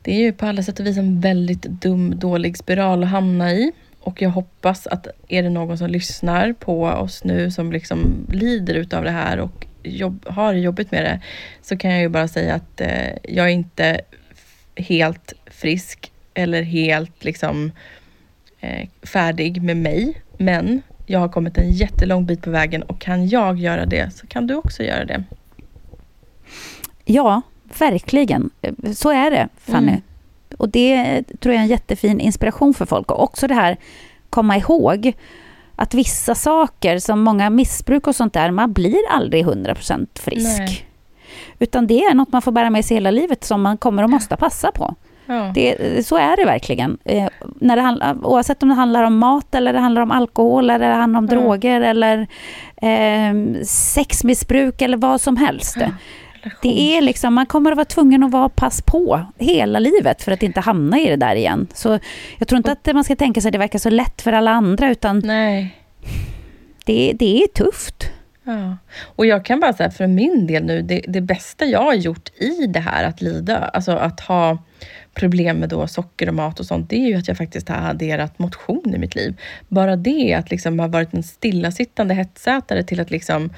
[0.02, 3.52] det är ju på alla sätt och vis en väldigt dum, dålig spiral att hamna
[3.52, 3.72] i.
[4.00, 8.74] Och jag hoppas att är det någon som lyssnar på oss nu som liksom lider
[8.74, 11.20] utav det här och jobb, har det jobbigt med det,
[11.62, 14.00] så kan jag ju bara säga att eh, jag är inte
[14.76, 17.72] helt frisk eller helt liksom
[18.60, 20.22] eh, färdig med mig.
[20.44, 24.26] Men jag har kommit en jättelång bit på vägen och kan jag göra det så
[24.26, 25.24] kan du också göra det.
[27.04, 27.42] Ja,
[27.78, 28.50] verkligen.
[28.94, 29.88] Så är det, Fanny.
[29.88, 30.02] Mm.
[30.58, 33.10] Och det tror jag är en jättefin inspiration för folk.
[33.10, 33.76] Och också det här,
[34.30, 35.12] komma ihåg
[35.76, 40.58] att vissa saker, som många missbruk och sånt där, man blir aldrig 100% frisk.
[40.58, 40.86] Nej.
[41.58, 44.10] Utan det är något man får bära med sig hela livet som man kommer att
[44.10, 44.94] måste passa på.
[45.26, 45.52] Ja.
[45.54, 46.98] Det, så är det verkligen.
[47.04, 47.28] Eh,
[47.60, 50.88] när det handlar, oavsett om det handlar om mat, eller det handlar om alkohol, eller
[50.88, 51.34] det handlar om Ja.
[51.36, 52.26] droger, eller
[52.76, 55.76] eh, sexmissbruk, eller vad som helst.
[56.62, 60.32] Det är liksom, man kommer att vara tvungen att vara pass på hela livet för
[60.32, 61.66] att inte hamna i det där igen.
[61.74, 61.98] Så
[62.38, 64.50] jag tror inte att man ska tänka sig att det verkar så lätt för alla
[64.50, 65.76] andra, utan Nej.
[66.84, 68.10] det, det är tufft.
[68.44, 68.76] Ja.
[69.16, 72.28] Och jag kan bara säga för min del nu, det, det bästa jag har gjort
[72.38, 74.58] i det här att lida, alltså att ha
[75.14, 77.90] problem med då socker och mat och sånt, det är ju att jag faktiskt har
[77.90, 79.40] adderat motion i mitt liv.
[79.68, 83.50] Bara det att liksom ha varit en stillasittande hetsätare till att liksom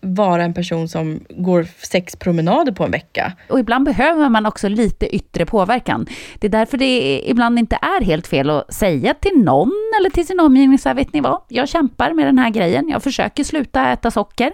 [0.00, 3.32] vara en person som går sex promenader på en vecka.
[3.48, 6.06] Och ibland behöver man också lite yttre påverkan.
[6.38, 10.26] Det är därför det ibland inte är helt fel att säga till någon eller till
[10.26, 13.44] sin omgivning så här, vet ni vad, jag kämpar med den här grejen, jag försöker
[13.44, 14.52] sluta äta socker.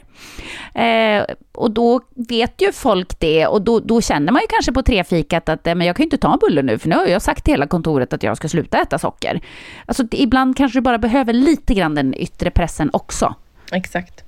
[0.74, 1.24] Eh,
[1.54, 5.48] och då vet ju folk det och då, då känner man ju kanske på trefikat
[5.48, 7.22] att eh, men jag kan ju inte ta en bulle nu för nu har jag
[7.22, 9.40] sagt till hela kontoret att jag ska sluta äta socker.
[9.86, 13.34] Alltså det, ibland kanske du bara behöver lite grann den yttre pressen också.
[13.72, 14.25] Exakt.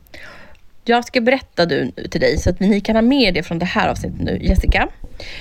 [0.89, 3.67] Jag ska berätta du, till dig så att ni kan ha med det från det
[3.67, 4.89] här avsnittet nu, Jessica.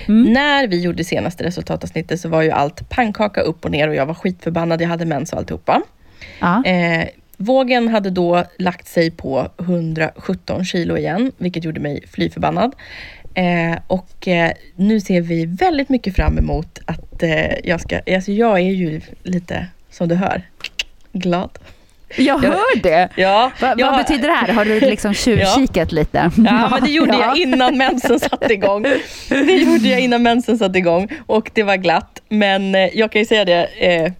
[0.08, 0.34] Mm.
[0.34, 4.06] När vi gjorde senaste resultatavsnittet så var ju allt pannkaka upp och ner och jag
[4.06, 4.82] var skitförbannad.
[4.82, 5.82] Jag hade mens och alltihopa.
[6.40, 6.66] Ja.
[6.66, 12.76] Eh, vågen hade då lagt sig på 117 kilo igen, vilket gjorde mig fly förbannad.
[13.34, 18.32] Eh, och eh, nu ser vi väldigt mycket fram emot att eh, jag ska, alltså
[18.32, 20.42] jag är ju lite, som du hör,
[21.14, 21.50] glad.
[22.16, 23.10] Jag hör det.
[23.16, 24.54] Ja, Va, jag, vad betyder det här?
[24.54, 25.96] Har du liksom tjuvkikat ja.
[25.96, 26.32] lite?
[26.38, 27.20] Ja, men det gjorde ja.
[27.20, 28.86] jag innan mensen satte igång.
[29.30, 32.22] Det gjorde jag innan mensen satte igång och det var glatt.
[32.30, 34.12] Men eh, jag kan ju säga det, eh,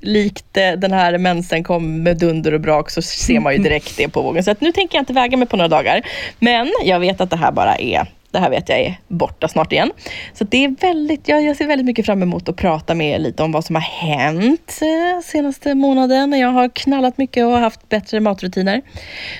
[0.00, 3.96] likt eh, den här mensen kom med dunder och brak så ser man ju direkt
[3.96, 4.44] det på vågen.
[4.44, 6.02] Så nu tänker jag inte väga mig på några dagar.
[6.38, 9.72] Men jag vet att det här bara är det här vet jag är borta snart
[9.72, 9.90] igen.
[10.32, 13.18] Så det är väldigt, jag, jag ser väldigt mycket fram emot att prata med er
[13.18, 17.58] lite om vad som har hänt eh, senaste månaden när jag har knallat mycket och
[17.58, 18.82] haft bättre matrutiner.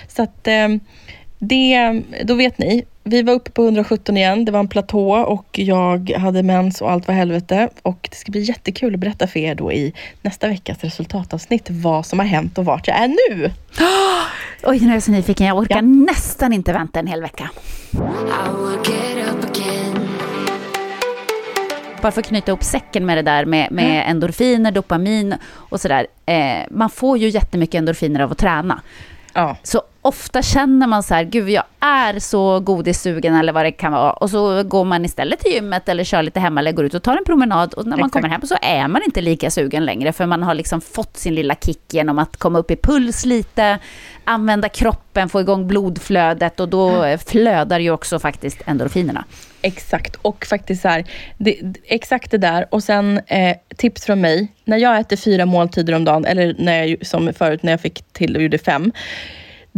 [0.09, 0.69] Så att eh,
[1.39, 4.45] det, då vet ni, vi var uppe på 117 igen.
[4.45, 7.69] Det var en platå och jag hade mens och allt var helvete.
[7.83, 12.07] Och det ska bli jättekul att berätta för er då i nästa veckas resultatavsnitt vad
[12.07, 13.51] som har hänt och vart jag är nu.
[14.63, 15.47] Oj, nu är jag så nyfiken.
[15.47, 15.83] Jag orkar ja.
[15.83, 17.51] nästan inte vänta en hel vecka.
[22.03, 24.11] Bara för att knyta ihop säcken med det där med, med mm.
[24.11, 26.07] endorfiner, dopamin och sådär.
[26.27, 28.81] Eh, man får ju jättemycket endorfiner av att träna.
[29.33, 29.57] Ja.
[29.63, 33.93] Så ofta känner man så här, gud jag är så godissugen eller vad det kan
[33.93, 34.13] vara.
[34.13, 37.03] Och så går man istället till gymmet eller kör lite hemma eller går ut och
[37.03, 37.75] tar en promenad.
[37.75, 38.13] Och när man Exakt.
[38.13, 40.13] kommer hem så är man inte lika sugen längre.
[40.13, 43.79] För man har liksom fått sin lilla kick genom att komma upp i puls lite,
[44.25, 47.19] använda kroppen, få igång blodflödet och då mm.
[47.19, 49.25] flödar ju också faktiskt endorfinerna.
[49.63, 51.05] Exakt, och faktiskt så här,
[51.39, 52.67] det, exakt det där.
[52.71, 54.49] Och sen eh, tips från mig.
[54.65, 58.13] När jag äter fyra måltider om dagen, eller när jag, som förut när jag fick
[58.13, 58.93] till och gjorde fem.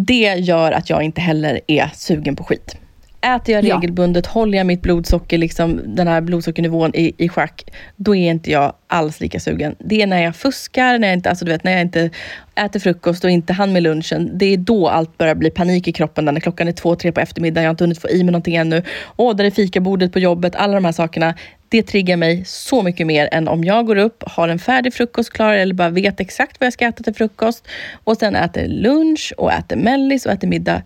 [0.00, 2.76] Det gör att jag inte heller är sugen på skit.
[3.20, 4.32] Äter jag regelbundet, ja.
[4.32, 7.64] håller jag mitt blodsocker, liksom, den här blodsockernivån i, i schack,
[7.96, 9.74] då är inte jag alls lika sugen.
[9.78, 12.10] Det är när jag fuskar, när jag inte, alltså du vet, när jag inte
[12.54, 14.30] äter frukost och inte hann med lunchen.
[14.38, 16.24] Det är då allt börjar bli panik i kroppen.
[16.24, 18.56] När klockan är två, tre på eftermiddagen, jag har inte hunnit få i mig någonting
[18.56, 18.82] ännu.
[19.16, 21.34] Åh, där är fikabordet på jobbet, alla de här sakerna.
[21.68, 25.32] Det triggar mig så mycket mer än om jag går upp, har en färdig frukost
[25.32, 27.68] klar eller bara vet exakt vad jag ska äta till frukost
[28.04, 30.82] och sen äter lunch och äter mellis och äter middag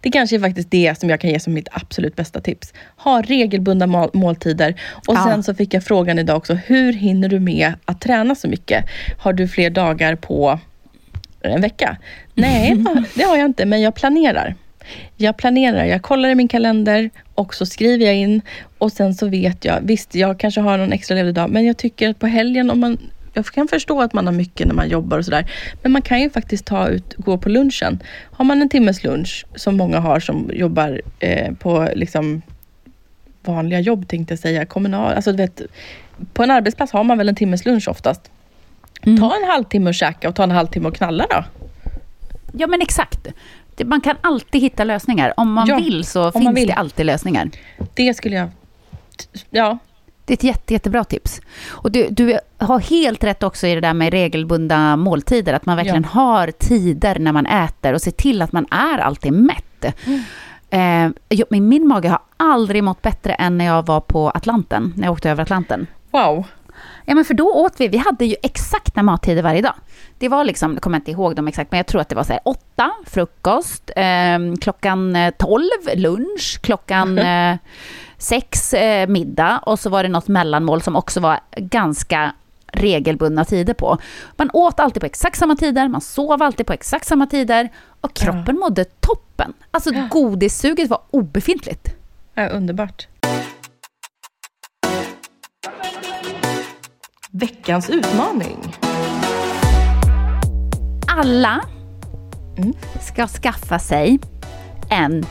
[0.00, 2.72] det kanske är faktiskt det som jag kan ge som mitt absolut bästa tips.
[2.96, 4.80] Ha regelbundna mål måltider.
[5.08, 5.24] Och ja.
[5.24, 8.84] sen så fick jag frågan idag också, hur hinner du med att träna så mycket?
[9.18, 10.58] Har du fler dagar på
[11.40, 11.96] en vecka?
[12.34, 12.84] Nej,
[13.14, 14.54] det har jag inte, men jag planerar.
[15.22, 18.42] Jag planerar, jag kollar i min kalender och så skriver jag in
[18.78, 21.76] och sen så vet jag, visst jag kanske har någon extra ledig dag, men jag
[21.76, 22.98] tycker att på helgen om man
[23.34, 25.50] jag kan förstå att man har mycket när man jobbar och sådär.
[25.82, 28.02] Men man kan ju faktiskt ta ut, gå på lunchen.
[28.30, 32.42] Har man en timmes lunch, som många har som jobbar eh, på liksom
[33.44, 35.62] vanliga jobb tänkte jag säga, kommunal, alltså du vet,
[36.32, 38.30] på en arbetsplats har man väl en timmes lunch oftast.
[39.02, 39.18] Mm.
[39.18, 41.44] Ta en halvtimme och käka och ta en halvtimme och knalla då.
[42.52, 43.28] Ja men exakt.
[43.84, 45.34] Man kan alltid hitta lösningar.
[45.36, 46.68] Om man ja, vill så finns vill.
[46.68, 47.50] det alltid lösningar.
[47.94, 48.48] Det skulle jag...
[49.50, 49.78] Ja,
[50.24, 51.40] det är ett jätte, jättebra tips.
[51.68, 55.52] Och du, du har helt rätt också i det där med regelbundna måltider.
[55.52, 56.20] Att man verkligen ja.
[56.20, 59.84] har tider när man äter och ser till att man är alltid mätt.
[60.04, 61.14] Mm.
[61.30, 65.12] Eh, min mage har aldrig mått bättre än när jag var på Atlanten, när jag
[65.12, 65.86] åkte över Atlanten.
[66.10, 66.44] Wow.
[67.04, 69.74] Ja, men för då åt vi, vi hade ju exakta mattider varje dag.
[70.18, 72.24] Det var liksom, jag kommer inte ihåg dem exakt, men jag tror att det var
[72.24, 77.56] så här åtta, frukost, eh, klockan tolv, lunch, klockan eh,
[78.18, 82.32] sex eh, middag och så var det något mellanmål som också var ganska
[82.72, 83.98] regelbundna tider på.
[84.36, 87.68] Man åt alltid på exakt samma tider, man sov alltid på exakt samma tider
[88.00, 88.52] och kroppen ja.
[88.52, 89.52] mådde toppen.
[89.70, 90.08] Alltså ja.
[90.10, 91.94] godissuget var obefintligt.
[92.34, 93.08] Ja, underbart.
[97.34, 98.76] Veckans utmaning.
[101.08, 101.60] Alla
[102.58, 102.72] mm.
[103.00, 104.18] ska skaffa sig
[104.90, 105.26] en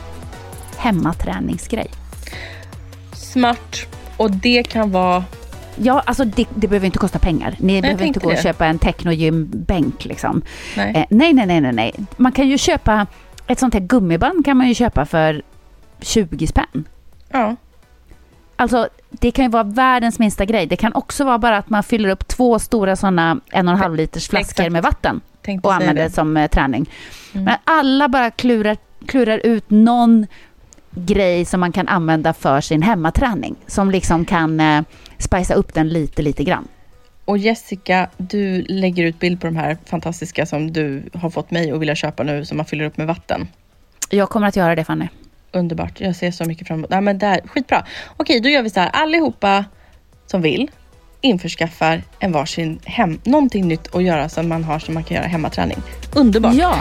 [0.78, 1.90] hemmaträningsgrej
[3.12, 3.86] smart
[4.16, 5.24] och det kan vara
[5.76, 7.56] Ja, alltså det, det, behöver inte kosta pengar.
[7.58, 8.42] Ni nej, behöver inte gå och det.
[8.42, 10.42] köpa en technogymbänk liksom.
[10.76, 10.92] Nej.
[10.96, 11.94] Eh, nej, nej, nej, nej, nej.
[12.16, 13.06] Man kan ju köpa,
[13.46, 15.42] ett sånt här gummiband kan man ju köpa för
[16.00, 16.84] 20 spänn.
[17.28, 17.56] Ja.
[18.62, 20.66] Alltså, det kan ju vara världens minsta grej.
[20.66, 23.80] Det kan också vara bara att man fyller upp två stora sådana en och en
[23.80, 24.72] halv liters flaskor Exakt.
[24.72, 25.20] med vatten
[25.62, 26.90] och använder det som eh, träning.
[27.32, 27.44] Mm.
[27.44, 30.26] Men alla bara klurar, klurar ut någon
[30.90, 33.56] grej som man kan använda för sin hemmaträning.
[33.66, 34.82] Som liksom kan eh,
[35.18, 36.68] spicea upp den lite, lite grann.
[37.24, 41.70] Och Jessica, du lägger ut bild på de här fantastiska som du har fått mig
[41.70, 43.48] att vilja köpa nu, som man fyller upp med vatten.
[44.10, 45.08] Jag kommer att göra det, Fanny.
[45.52, 46.00] Underbart.
[46.00, 46.90] Jag ser så mycket fram emot.
[46.90, 47.84] Nej, men det här, skitbra.
[48.16, 48.90] Okej, då gör vi så här.
[48.92, 49.64] Allihopa
[50.26, 50.70] som vill
[51.20, 55.26] införskaffar en varsin hem, någonting nytt att göra som man har som man kan göra
[55.26, 55.78] hemmaträning.
[56.16, 56.54] Underbart.
[56.54, 56.76] Ja.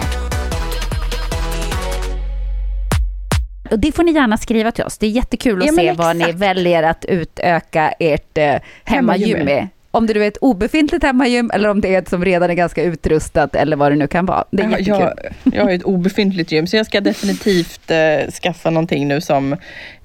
[3.72, 4.98] Och det får ni gärna skriva till oss.
[4.98, 6.40] Det är jättekul att Ja, se vad ni exakt.
[6.40, 9.46] väljer att utöka ert eh, Hemmagym.
[9.46, 9.68] med.
[9.94, 12.84] Om det är ett obefintligt hemmagym eller om det är ett som redan är ganska
[12.84, 14.46] utrustat eller vad det nu kan vara.
[14.52, 15.34] Det är Ja, jättekul.
[15.44, 19.54] jag, jag har ett obefintligt gym så jag ska definitivt eh, skaffa någonting nu som...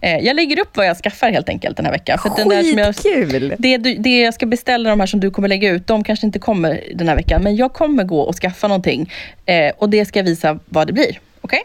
[0.00, 2.18] Eh, jag lägger upp vad jag skaffar helt enkelt den här veckan.
[2.18, 3.54] För att den där som jag, Skitkul!
[3.58, 6.38] det, det jag ska beställa, de här som du kommer lägga ut, de kanske inte
[6.38, 7.42] kommer den här veckan.
[7.42, 9.12] Men jag kommer gå och skaffa någonting
[9.46, 11.18] eh, och det ska jag visa vad det blir.
[11.40, 11.60] Okej?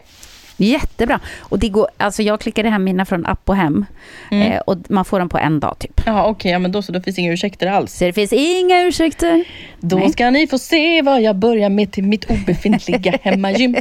[0.62, 1.20] Jättebra.
[1.40, 3.84] Och det går, alltså jag klickade hem mina från app och hem
[4.30, 4.52] Mm.
[4.52, 6.00] eh, och man får dem på en dag typ.
[6.06, 6.92] Ja, okej, ja, men då så.
[6.92, 7.92] Då finns inga ursäkter alls.
[7.98, 9.44] Så det finns inga ursäkter.
[9.80, 10.10] Då Nej.
[10.12, 13.76] ska ni få se vad jag börjar med till mitt obefintliga hemmagym.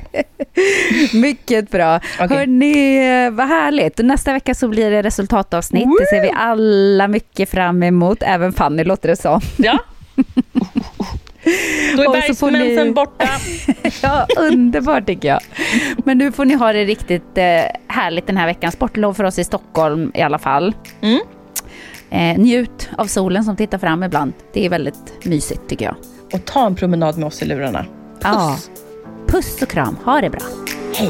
[1.13, 1.99] Mycket bra.
[2.19, 2.37] Okej.
[2.37, 3.99] Hörni, vad härligt.
[3.99, 5.87] Och Nästa vecka så blir det resultatavsnitt.
[5.99, 8.23] Det ser vi alla mycket fram emot.
[8.23, 9.41] Även Fanny låter det som.
[9.57, 9.77] Ja.
[11.95, 13.29] Då är Och så får ni- borta.
[14.01, 15.39] Ja, underbart tycker jag.
[16.05, 17.43] Men nu får ni ha det riktigt eh,
[17.87, 18.71] härligt den här veckan.
[18.71, 20.75] Sportlov för oss i Stockholm i alla fall.
[21.01, 21.19] Mm.
[22.09, 24.33] Eh, njut av solen som tittar fram ibland.
[24.53, 25.95] Det är väldigt mysigt tycker jag.
[26.33, 27.85] Och ta en promenad med oss i lurarna.
[28.23, 28.57] Ja.
[29.27, 29.97] Puss och kram.
[30.05, 30.41] Ha det bra.
[30.99, 31.09] I